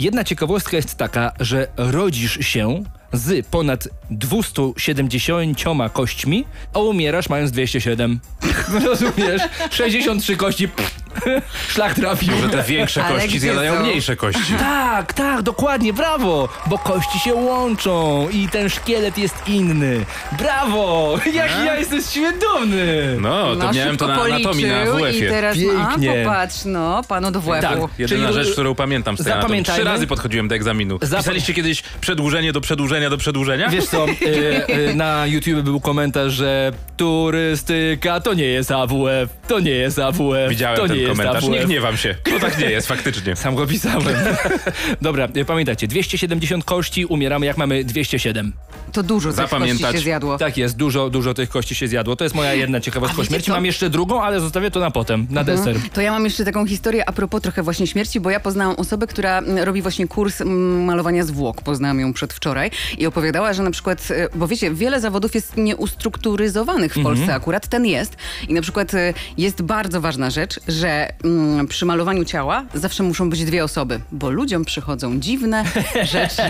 Jedna 0.00 0.24
ciekawostka 0.24 0.76
jest 0.76 0.94
taka, 0.94 1.32
że 1.40 1.68
rodzisz 1.76 2.38
się 2.46 2.84
z 3.12 3.46
ponad 3.46 3.88
270 4.10 5.58
kośćmi, 5.92 6.44
a 6.74 6.78
umierasz 6.78 7.28
mając 7.28 7.50
207. 7.50 8.20
Rozumiesz? 8.86 9.42
63 9.70 10.36
kości, 10.36 10.68
pff, 10.68 11.07
szlak 11.74 11.94
trafił. 11.94 12.32
Że 12.42 12.48
te 12.48 12.62
większe 12.62 13.04
Ale 13.04 13.14
kości 13.14 13.28
gdzie 13.28 13.40
zjadają 13.40 13.74
są? 13.74 13.80
mniejsze 13.82 14.16
kości. 14.16 14.54
Tak, 14.58 15.12
tak, 15.12 15.42
dokładnie, 15.42 15.92
brawo! 15.92 16.48
Bo 16.66 16.78
kości 16.78 17.18
się 17.18 17.34
łączą 17.34 18.28
i 18.32 18.48
ten 18.48 18.68
szkielet 18.68 19.18
jest 19.18 19.34
inny. 19.48 20.04
Brawo! 20.38 21.14
Jak 21.34 21.50
ja 21.64 21.76
jestem 21.76 22.02
świadomy! 22.02 23.16
No, 23.20 23.56
to 23.56 23.72
miałem 23.72 23.90
szybko 23.90 24.06
to 24.06 24.16
na 24.16 24.22
anatomii 24.22 24.66
na 24.66 24.84
policzył 24.86 24.98
I 25.08 25.12
WF-ie. 25.12 25.30
teraz, 25.30 25.56
Pięknie. 25.56 26.22
a 26.22 26.24
popatrz, 26.24 26.56
no, 26.64 27.02
panu 27.08 27.30
do 27.30 27.40
WF-u. 27.40 27.60
Tak. 27.60 27.78
Jedyna 27.98 28.28
Czyli- 28.28 28.44
rzecz, 28.44 28.52
którą 28.52 28.74
pamiętam 28.74 29.16
z 29.16 29.24
tej 29.24 29.32
anatomii. 29.32 29.42
Zapamiętajmy. 29.64 29.80
Trzy 29.84 29.90
razy 29.92 30.06
podchodziłem 30.06 30.48
do 30.48 30.54
egzaminu. 30.54 30.96
Zap- 30.96 31.16
Pisaliście 31.18 31.54
kiedyś 31.54 31.82
przedłużenie 32.00 32.52
do 32.52 32.60
przedłużenia 32.60 33.10
do 33.10 33.18
przedłużenia? 33.18 33.68
Wiesz 33.68 33.86
co, 33.86 34.06
e, 34.08 34.68
e, 34.90 34.94
na 34.94 35.26
YouTube 35.26 35.60
był 35.60 35.80
komentarz, 35.80 36.32
że 36.32 36.72
turystyka 36.96 38.20
to 38.20 38.34
nie 38.34 38.44
jest 38.44 38.70
AWF, 38.70 39.28
to 39.48 39.60
nie 39.60 39.70
jest 39.70 39.98
AWF, 39.98 40.50
Widziałem 40.50 40.76
to 40.76 40.82
nie 40.86 40.88
ten 40.88 40.98
jest 40.98 41.07
komentarz. 41.10 41.48
Nie 41.48 41.64
gniewam 41.64 41.96
się. 41.96 42.14
To 42.24 42.40
tak 42.40 42.58
nie 42.58 42.70
jest, 42.70 42.88
faktycznie. 42.88 43.36
Sam 43.36 43.54
go 43.54 43.66
pisałem. 43.66 44.16
Dobra, 45.02 45.28
pamiętajcie, 45.46 45.86
270 45.88 46.64
kości, 46.64 47.06
umieramy 47.06 47.46
jak 47.46 47.56
mamy 47.56 47.84
207. 47.84 48.52
To 48.92 49.02
dużo 49.02 49.28
tych 49.28 49.36
Zapamiętać. 49.36 49.82
kości 49.82 49.98
się 49.98 50.04
zjadło. 50.04 50.38
Tak 50.38 50.56
jest, 50.56 50.76
dużo, 50.76 51.10
dużo 51.10 51.34
tych 51.34 51.48
kości 51.48 51.74
się 51.74 51.88
zjadło. 51.88 52.16
To 52.16 52.24
jest 52.24 52.34
moja 52.34 52.54
jedna 52.54 52.80
ciekawostka 52.80 53.16
A 53.16 53.20
o 53.20 53.22
wiecie 53.22 53.30
śmierci. 53.30 53.50
Mam 53.50 53.66
jeszcze 53.66 53.90
drugą, 53.90 54.22
ale 54.22 54.40
zostawię 54.40 54.70
to 54.70 54.80
na 54.80 54.90
potem, 54.90 55.26
na 55.30 55.44
deser. 55.44 55.76
To 55.92 56.00
ja 56.00 56.12
mam 56.12 56.24
jeszcze 56.24 56.44
taką 56.44 56.66
historię 56.66 57.08
a 57.08 57.12
propos 57.12 57.42
trochę 57.42 57.62
właśnie 57.62 57.86
śmierci, 57.86 58.20
bo 58.20 58.30
ja 58.30 58.40
poznałam 58.40 58.76
osobę, 58.76 59.06
która 59.06 59.38
mm, 59.38 59.58
robi 59.58 59.82
właśnie 59.82 60.08
kurs 60.08 60.40
mm, 60.40 60.84
malowania 60.84 61.24
zwłok. 61.24 61.62
Poznałam 61.62 62.00
ją 62.00 62.12
przedwczoraj 62.12 62.70
i 62.98 63.06
opowiadała, 63.06 63.52
że 63.52 63.62
na 63.62 63.70
przykład, 63.70 64.08
e, 64.10 64.28
bo 64.34 64.48
wiecie, 64.48 64.70
wiele 64.70 65.00
zawodów 65.00 65.34
jest 65.34 65.56
nieustrukturyzowanych 65.56 66.94
w 66.94 67.02
Polsce, 67.02 67.34
akurat 67.34 67.68
ten 67.68 67.86
jest. 67.86 68.16
I 68.48 68.54
na 68.54 68.62
przykład 68.62 68.94
e, 68.94 69.14
jest 69.38 69.62
bardzo 69.62 70.00
ważna 70.00 70.30
rzecz, 70.30 70.60
że 70.68 71.08
mm, 71.24 71.66
przy 71.66 71.86
malowaniu 71.86 72.24
ciała 72.24 72.64
zawsze 72.74 73.02
muszą 73.02 73.30
być 73.30 73.44
dwie 73.44 73.64
osoby, 73.64 74.00
bo 74.12 74.30
ludziom 74.30 74.64
przychodzą 74.64 75.20
dziwne 75.20 75.64
rzeczy 76.12 76.42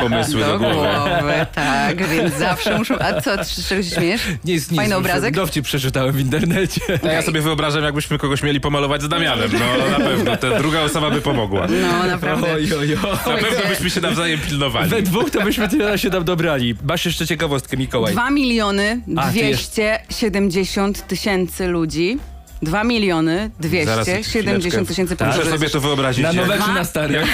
Pomysły 0.00 0.40
do 0.40 0.58
głowy. 0.58 1.46
Tak, 1.54 1.75
więc 2.12 2.34
zawsze 2.34 2.78
muszą... 2.78 2.98
A 2.98 3.20
co, 3.20 3.30
czego 3.68 3.82
się 3.82 3.90
śmiejesz? 3.90 4.22
Nic, 4.44 4.70
nic. 4.70 4.80
Fajny 4.80 4.96
obrazek? 4.96 5.34
Dowcip 5.34 5.64
przeczytałem 5.64 6.12
w 6.12 6.20
internecie. 6.20 6.80
No 7.02 7.12
ja 7.12 7.22
sobie 7.22 7.40
wyobrażam, 7.40 7.82
jakbyśmy 7.84 8.18
kogoś 8.18 8.42
mieli 8.42 8.60
pomalować 8.60 9.02
z 9.02 9.08
Damianem. 9.08 9.50
No 9.52 9.98
na 9.98 10.04
pewno, 10.04 10.36
ta 10.36 10.58
druga 10.58 10.80
osoba 10.80 11.10
by 11.10 11.20
pomogła. 11.20 11.66
No, 11.82 12.06
naprawdę. 12.06 12.52
Oj, 12.54 12.68
oj, 12.80 12.96
oj. 13.04 13.32
Na 13.36 13.48
pewno 13.48 13.68
byśmy 13.68 13.90
się 13.90 14.00
nawzajem 14.00 14.40
pilnowali. 14.40 14.90
We 14.90 15.02
dwóch 15.02 15.30
to 15.30 15.42
byśmy 15.42 15.68
tyle 15.68 15.98
się 15.98 16.10
tam 16.10 16.24
dobrali. 16.24 16.74
Masz 16.88 17.04
jeszcze 17.06 17.26
ciekawostkę, 17.26 17.76
Mikołaj. 17.76 18.12
2 18.12 18.30
miliony 18.30 19.00
A, 19.16 19.30
ty 19.32 19.38
jest- 19.38 19.72
270 19.72 21.06
tysięcy 21.06 21.66
ludzi. 21.68 22.18
2 22.62 22.84
miliony 22.84 23.50
Zaraz, 23.84 24.06
270 24.06 24.26
chwileczkę. 24.64 24.86
tysięcy 24.86 25.16
Muszę 25.26 25.38
ludzi. 25.38 25.50
sobie 25.50 25.70
to 25.70 25.80
wyobrazić. 25.80 26.22
Na 26.22 26.32
nowe 26.32 26.58
czy 26.66 26.72
na 26.72 26.84
stare? 26.84 27.14
Jak. 27.14 27.26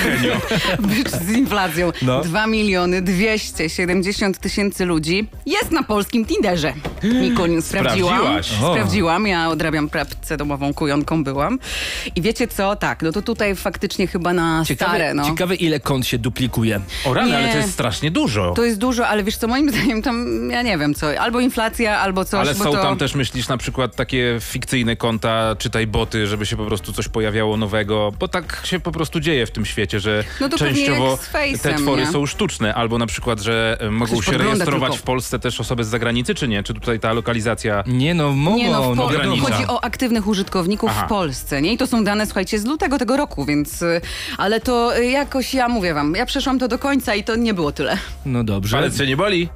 Być 0.96 1.10
z 1.10 1.30
inflacją. 1.30 1.92
No. 2.02 2.20
2 2.20 2.46
miliony 2.46 3.02
270 3.02 4.38
tysięcy 4.38 4.84
ludzi 4.84 5.28
jest 5.46 5.70
na 5.70 5.82
polskim 5.82 6.24
Tinderze. 6.26 6.72
Mikuń, 7.02 7.62
sprawdziłam. 7.62 8.18
Sprawdziłaś. 8.18 8.62
O. 8.62 8.72
Sprawdziłam, 8.72 9.26
ja 9.26 9.48
odrabiam 9.48 9.88
pracę 9.88 10.36
domową, 10.36 10.74
kujonką 10.74 11.24
byłam. 11.24 11.58
I 12.16 12.22
wiecie 12.22 12.48
co? 12.48 12.76
Tak, 12.76 13.02
no 13.02 13.12
to 13.12 13.22
tutaj 13.22 13.56
faktycznie 13.56 14.06
chyba 14.06 14.32
na 14.32 14.64
Ciekawe, 14.66 14.90
stare, 14.90 15.14
no. 15.14 15.24
ciekawe 15.24 15.54
ile 15.54 15.80
kont 15.80 16.06
się 16.06 16.18
duplikuje. 16.18 16.80
O 17.04 17.14
rany, 17.14 17.30
Nie. 17.30 17.36
ale 17.38 17.48
to 17.48 17.56
jest 17.58 17.72
strasznie 17.72 18.10
dużo. 18.10 18.52
To 18.56 18.64
jest 18.64 18.78
dużo, 18.78 19.08
ale 19.08 19.22
wiesz 19.24 19.36
co, 19.36 19.48
moim 19.48 19.70
zdaniem 19.70 20.02
tam, 20.02 20.48
ja 20.50 20.62
nie 20.62 20.78
wiem 20.78 20.94
co, 20.94 21.20
albo 21.20 21.40
inflacja, 21.40 21.98
albo 21.98 22.24
coś, 22.24 22.40
Ale 22.40 22.54
bo 22.54 22.64
są 22.64 22.72
to... 22.72 22.82
tam 22.82 22.96
też, 22.98 23.14
myślisz, 23.14 23.48
na 23.48 23.56
przykład 23.56 23.96
takie 23.96 24.38
fikcyjne 24.40 24.96
konta, 24.96 25.11
czytaj 25.58 25.86
boty, 25.86 26.26
żeby 26.26 26.46
się 26.46 26.56
po 26.56 26.64
prostu 26.66 26.92
coś 26.92 27.08
pojawiało 27.08 27.56
nowego, 27.56 28.12
bo 28.18 28.28
tak 28.28 28.60
się 28.64 28.80
po 28.80 28.92
prostu 28.92 29.20
dzieje 29.20 29.46
w 29.46 29.50
tym 29.50 29.64
świecie, 29.66 30.00
że 30.00 30.24
No 30.40 30.48
częściowo 30.48 31.18
te 31.62 31.74
twory 31.74 32.02
nie? 32.02 32.10
są 32.10 32.26
sztuczne, 32.26 32.74
albo 32.74 32.98
na 32.98 33.06
przykład, 33.06 33.40
że 33.40 33.78
mogą 33.90 34.12
Ktoś 34.12 34.26
się 34.26 34.38
rejestrować 34.38 34.90
tylko. 34.90 34.96
w 34.96 35.02
Polsce 35.02 35.38
też 35.38 35.60
osoby 35.60 35.84
z 35.84 35.88
zagranicy, 35.88 36.34
czy 36.34 36.48
nie? 36.48 36.62
Czy 36.62 36.74
tutaj 36.74 37.00
ta 37.00 37.12
lokalizacja... 37.12 37.84
Nie 37.86 38.14
no, 38.14 38.32
mogą. 38.32 38.56
Nie 38.56 38.70
no, 38.70 38.92
w 38.92 38.96
no, 38.96 39.08
chodzi 39.36 39.66
o 39.68 39.84
aktywnych 39.84 40.26
użytkowników 40.26 40.90
Aha. 40.92 41.06
w 41.06 41.08
Polsce, 41.08 41.62
nie? 41.62 41.72
I 41.72 41.78
to 41.78 41.86
są 41.86 42.04
dane, 42.04 42.26
słuchajcie, 42.26 42.58
z 42.58 42.64
lutego 42.64 42.98
tego 42.98 43.16
roku, 43.16 43.44
więc... 43.44 43.82
y, 43.82 44.00
Ale 44.38 44.60
to 44.60 44.98
y, 44.98 45.06
jakoś, 45.06 45.54
ja 45.54 45.68
mówię 45.68 45.94
wam, 45.94 46.14
ja 46.14 46.26
przeszłam 46.26 46.58
to 46.58 46.68
do 46.68 46.78
końca 46.78 47.14
i 47.14 47.24
to 47.24 47.36
nie 47.36 47.54
było 47.54 47.72
tyle. 47.72 47.98
No 48.26 48.44
dobrze. 48.44 48.76
Palec 48.76 48.98
się 48.98 49.06
nie 49.06 49.16
boli? 49.16 49.48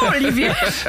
Boli, 0.00 0.32
wiesz? 0.32 0.84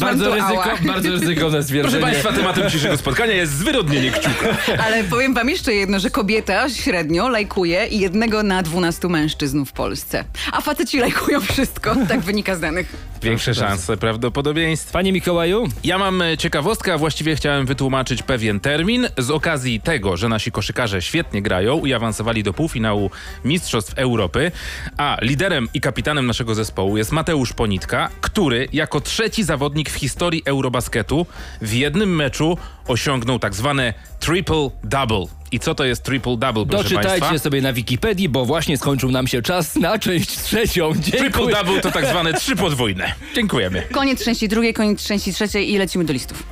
Bardzo, 0.00 0.34
ryzyko, 0.34 0.70
bardzo 0.86 1.10
ryzykowne 1.10 1.50
Proszę 1.50 1.62
stwierdzenie. 1.62 2.02
Państwa, 2.02 2.32
tematem 2.32 2.64
dzisiejszego 2.64 2.96
spotkania 2.96 3.34
jest 3.34 3.52
zwyrodnienie 3.52 4.10
kciuka. 4.10 4.56
Ale 4.86 5.04
powiem 5.04 5.34
wam 5.34 5.48
jeszcze 5.48 5.74
jedno, 5.74 5.98
że 6.00 6.10
kobieta 6.10 6.70
średnio 6.70 7.28
lajkuje 7.28 7.86
jednego 7.90 8.42
na 8.42 8.62
12 8.62 9.08
mężczyzn 9.08 9.64
w 9.64 9.72
Polsce. 9.72 10.24
A 10.52 10.60
faceci 10.60 10.98
lajkują 10.98 11.40
wszystko, 11.40 11.96
tak 12.08 12.20
wynika 12.20 12.56
z 12.56 12.60
danych. 12.60 12.96
Większe 13.22 13.50
Proszę 13.50 13.68
szanse 13.68 13.96
prawdopodobieństw. 13.96 14.92
Panie 14.92 15.12
Mikołaju, 15.12 15.68
Ja 15.84 15.98
mam 15.98 16.22
e, 16.22 16.36
ciekawostkę, 16.36 16.94
a 16.94 16.98
właściwie 16.98 17.36
chciałem 17.36 17.66
wytłumaczyć 17.66 18.22
pewien 18.22 18.60
termin. 18.60 19.08
Z 19.18 19.30
okazji 19.30 19.80
tego, 19.80 20.16
że 20.16 20.28
nasi 20.28 20.52
koszykarze 20.52 21.02
świetnie 21.02 21.42
grają 21.42 21.84
i 21.84 21.94
awansowali 21.94 22.42
do 22.42 22.52
półfinału 22.52 23.10
Mistrzostw 23.44 23.92
Europy, 23.96 24.52
a 24.96 25.16
liderem 25.22 25.68
i 25.74 25.80
kapitanem 25.80 26.26
naszego 26.26 26.54
zespołu 26.54 26.96
jest 26.96 27.12
Mateusz 27.12 27.37
Ponitka, 27.46 28.08
który 28.20 28.68
jako 28.72 29.00
trzeci 29.00 29.44
zawodnik 29.44 29.90
w 29.90 29.94
historii 29.94 30.42
Eurobasketu 30.44 31.26
w 31.62 31.72
jednym 31.72 32.16
meczu 32.16 32.58
osiągnął 32.86 33.38
tak 33.38 33.54
zwane 33.54 33.94
triple-double. 34.20 35.26
I 35.52 35.58
co 35.60 35.74
to 35.74 35.84
jest 35.84 36.04
triple-double, 36.08 36.66
proszę 36.66 36.84
doczytajcie 36.84 37.20
Państwa? 37.20 37.38
sobie 37.38 37.62
na 37.62 37.72
Wikipedii, 37.72 38.28
bo 38.28 38.44
właśnie 38.44 38.78
skończył 38.78 39.10
nam 39.10 39.26
się 39.26 39.42
czas 39.42 39.76
na 39.76 39.98
część 39.98 40.38
trzecią. 40.42 40.92
Dziękuję. 40.94 41.30
Triple-double 41.30 41.80
to 41.80 41.90
tak 41.90 42.06
zwane 42.06 42.32
trzy 42.34 42.56
podwójne. 42.56 43.12
Dziękujemy. 43.34 43.82
Koniec 43.92 44.24
części 44.24 44.48
drugiej, 44.48 44.74
koniec 44.74 45.04
części 45.04 45.32
trzeciej 45.32 45.72
i 45.72 45.78
lecimy 45.78 46.04
do 46.04 46.12
listów. 46.12 46.42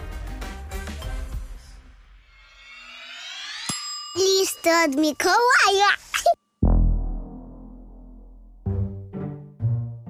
Listy 4.16 4.70
od 4.87 4.96
Mikołaja. 4.96 6.06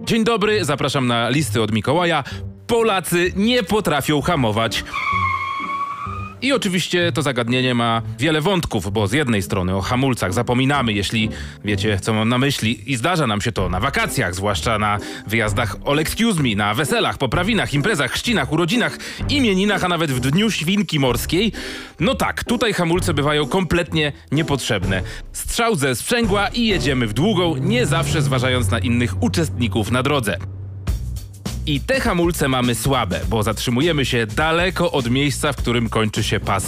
Dzień 0.07 0.25
dobry, 0.25 0.65
zapraszam 0.65 1.07
na 1.07 1.29
listy 1.29 1.63
od 1.63 1.73
Mikołaja. 1.73 2.25
Polacy 2.67 3.33
nie 3.37 3.63
potrafią 3.63 4.21
hamować. 4.21 4.85
I 6.43 6.53
oczywiście 6.53 7.13
to 7.13 7.23
zagadnienie 7.23 7.75
ma 7.75 8.03
wiele 8.19 8.41
wątków, 8.41 8.93
bo 8.93 9.07
z 9.07 9.13
jednej 9.13 9.43
strony 9.43 9.77
o 9.77 9.81
hamulcach 9.81 10.33
zapominamy, 10.33 10.93
jeśli 10.93 11.31
wiecie, 11.65 11.99
co 12.01 12.15
mam 12.15 12.29
na 12.29 12.39
myśli, 12.39 12.93
i 12.93 12.97
zdarza 12.97 13.27
nam 13.27 13.41
się 13.41 13.53
to 13.53 13.69
na 13.69 13.81
wakacjach, 13.81 14.35
zwłaszcza 14.35 14.79
na 14.79 14.99
wyjazdach 15.27 15.77
all 15.87 15.99
excuse 15.99 16.43
me, 16.43 16.55
na 16.55 16.75
weselach, 16.75 17.19
poprawinach, 17.19 17.75
imprezach, 17.75 18.11
chrzcinach, 18.11 18.53
urodzinach, 18.53 18.99
imieninach, 19.29 19.85
a 19.85 19.89
nawet 19.89 20.13
w 20.13 20.21
dniu 20.21 20.51
świnki 20.51 20.99
morskiej. 20.99 21.53
No 22.01 22.15
tak, 22.15 22.45
tutaj 22.45 22.73
hamulce 22.73 23.15
bywają 23.15 23.47
kompletnie 23.47 24.13
niepotrzebne. 24.33 25.03
Strzał 25.33 25.75
ze 25.75 25.97
sprzęgła 25.97 26.49
i 26.49 26.67
jedziemy 26.67 27.07
w 27.07 27.13
długą, 27.13 27.57
nie 27.57 27.87
zawsze 27.87 28.23
zważając 28.23 28.71
na 28.71 28.79
innych 28.79 29.23
uczestników 29.23 29.91
na 29.91 30.03
drodze. 30.03 30.39
I 31.67 31.81
te 31.81 32.01
hamulce 32.01 32.49
mamy 32.49 32.75
słabe, 32.75 33.21
bo 33.29 33.43
zatrzymujemy 33.43 34.05
się 34.05 34.27
daleko 34.27 34.93
od 34.93 35.11
miejsca, 35.11 35.53
w 35.53 35.57
którym 35.57 35.89
kończy 35.89 36.25
się 36.25 36.41
pas 36.41 36.65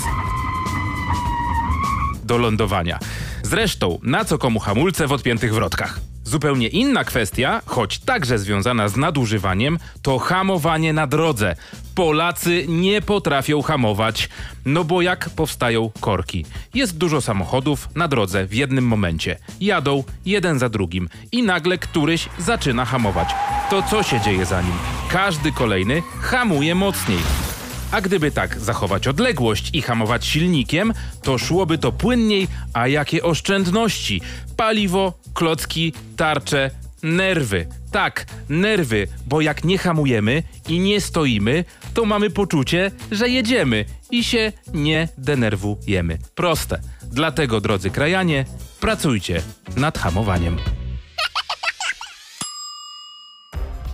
do 2.25 2.39
lądowania. 2.39 2.99
Zresztą, 3.43 3.99
na 4.03 4.25
co 4.25 4.39
komu 4.39 4.61
hamulce 4.61 5.07
w 5.07 5.13
odpiętych 5.13 5.55
wrotkach? 5.55 6.01
Zupełnie 6.29 6.69
inna 6.69 7.05
kwestia, 7.05 7.63
choć 7.67 7.99
także 7.99 8.39
związana 8.39 8.89
z 8.89 8.97
nadużywaniem, 8.97 9.79
to 10.03 10.19
hamowanie 10.19 10.93
na 10.93 11.07
drodze. 11.07 11.57
Polacy 11.95 12.65
nie 12.69 13.03
potrafią 13.03 13.63
hamować, 13.63 14.29
no 14.65 14.85
bo 14.85 15.03
jak 15.03 15.31
powstają 15.31 15.91
korki? 16.01 16.45
Jest 16.75 16.99
dużo 16.99 17.21
samochodów 17.21 17.89
na 17.95 18.09
drodze 18.09 18.47
w 18.47 18.55
jednym 18.55 18.87
momencie. 18.87 19.39
Jadą 19.61 20.05
jeden 20.27 20.59
za 20.59 20.69
drugim 20.69 21.09
i 21.33 21.43
nagle 21.43 21.79
któryś 21.79 22.29
zaczyna 22.39 22.85
hamować. 22.85 23.29
To 23.71 23.83
co 23.83 24.03
się 24.03 24.21
dzieje 24.21 24.47
za 24.47 24.63
nim? 24.63 24.75
Każdy 25.11 25.53
kolejny 25.53 26.03
hamuje 26.21 26.75
mocniej. 26.75 27.48
A 27.91 28.01
gdyby 28.01 28.31
tak 28.31 28.61
zachować 28.61 29.09
odległość 29.09 29.71
i 29.73 29.83
hamować 29.83 30.27
silnikiem, 30.27 30.93
to 31.23 31.39
szłoby 31.39 31.79
to 31.79 31.93
płynniej, 31.93 32.49
a 32.73 32.89
jakie 32.89 33.23
oszczędności? 33.23 34.21
Paliwo, 34.57 35.19
klocki, 35.35 35.93
tarcze, 36.17 36.71
nerwy. 37.03 37.67
Tak, 37.93 38.27
nerwy, 38.49 39.07
bo 39.27 39.41
jak 39.41 39.65
nie 39.65 39.79
hamujemy 39.79 40.43
i 40.69 40.81
nie 40.81 41.01
stoimy, 41.01 41.65
to 41.95 42.05
mamy 42.05 42.31
poczucie, 42.31 42.91
że 43.11 43.29
jedziemy 43.29 43.85
i 44.11 44.25
się 44.25 44.53
nie 44.75 45.09
denerwujemy. 45.19 46.19
Proste. 46.35 46.81
Dlatego, 47.03 47.61
drodzy 47.61 47.91
krajanie, 47.91 48.45
pracujcie 48.81 49.43
nad 49.77 49.99
hamowaniem. 49.99 50.57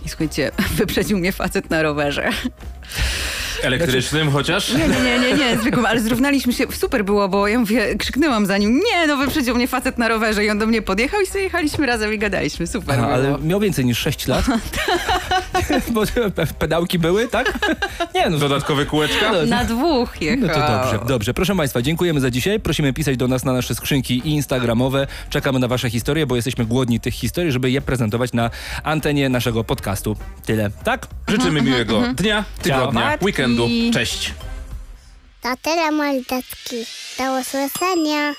I 0.05 0.09
słuchajcie, 0.09 0.51
wyprzedził 0.77 1.17
mnie 1.17 1.31
facet 1.31 1.69
na 1.69 1.81
rowerze. 1.81 2.29
Elektrycznym 3.65 4.31
chociaż? 4.31 4.73
Nie, 4.73 4.87
nie, 4.87 5.01
nie, 5.01 5.19
nie, 5.19 5.33
nie, 5.33 5.57
zwykłym, 5.57 5.85
ale 5.85 5.99
zrównaliśmy 5.99 6.53
się. 6.53 6.65
Super 6.71 7.05
było, 7.05 7.29
bo 7.29 7.47
ja 7.47 7.59
mówię, 7.59 7.95
krzyknęłam 7.95 8.45
za 8.45 8.57
nim, 8.57 8.79
nie, 8.79 9.07
no 9.07 9.17
wyprzedził 9.17 9.55
mnie 9.55 9.67
facet 9.67 9.97
na 9.97 10.07
rowerze 10.07 10.45
i 10.45 10.49
on 10.49 10.59
do 10.59 10.65
mnie 10.65 10.81
podjechał 10.81 11.21
i 11.21 11.25
sobie 11.25 11.43
jechaliśmy 11.43 11.85
razem 11.85 12.13
i 12.13 12.17
gadaliśmy. 12.17 12.67
Super 12.67 12.99
Aha, 12.99 13.09
ale 13.13 13.37
miał 13.43 13.59
więcej 13.59 13.85
niż 13.85 13.99
6 13.99 14.27
lat. 14.27 14.45
Bo 15.93 16.01
pe- 16.03 16.53
pedałki 16.53 16.99
były, 16.99 17.27
tak? 17.27 17.59
Nie, 18.15 18.29
no. 18.29 18.37
Dodatkowe 18.37 18.85
kółeczka? 18.85 19.31
No, 19.31 19.45
Na 19.45 19.65
dwóch 19.65 20.21
jechał. 20.21 20.47
No 20.47 20.53
to 20.53 20.59
dobrze, 20.59 20.99
dobrze. 21.07 21.33
Proszę 21.33 21.55
Państwa, 21.55 21.81
dziękujemy 21.81 22.19
za 22.19 22.31
dzisiaj. 22.31 22.59
Prosimy 22.59 22.93
pisać 22.93 23.17
do 23.17 23.27
nas 23.27 23.45
na 23.45 23.53
nasze 23.53 23.75
skrzynki 23.75 24.21
instagramowe. 24.29 25.07
Czekamy 25.29 25.59
na 25.59 25.67
Wasze 25.67 25.89
historie, 25.89 26.25
bo 26.25 26.35
jesteśmy 26.35 26.65
głodni 26.65 26.99
tych 26.99 27.13
historii, 27.13 27.51
żeby 27.51 27.71
je 27.71 27.81
prezentować 27.81 28.33
na 28.33 28.49
antenie 28.83 29.29
naszego 29.29 29.63
podcastu. 29.63 30.15
Tyle, 30.45 30.69
tak? 30.83 31.07
Życzymy 31.27 31.61
miłego 31.61 32.01
dnia, 32.13 32.43
tygodnia, 32.61 33.01
Ciao. 33.17 33.25
weekendu. 33.25 33.67
Cześć. 33.93 34.33
To 35.41 35.49
tyle, 35.61 36.21
dziadki. 36.29 36.85
Do 37.17 37.39
usłyszenia. 37.39 38.33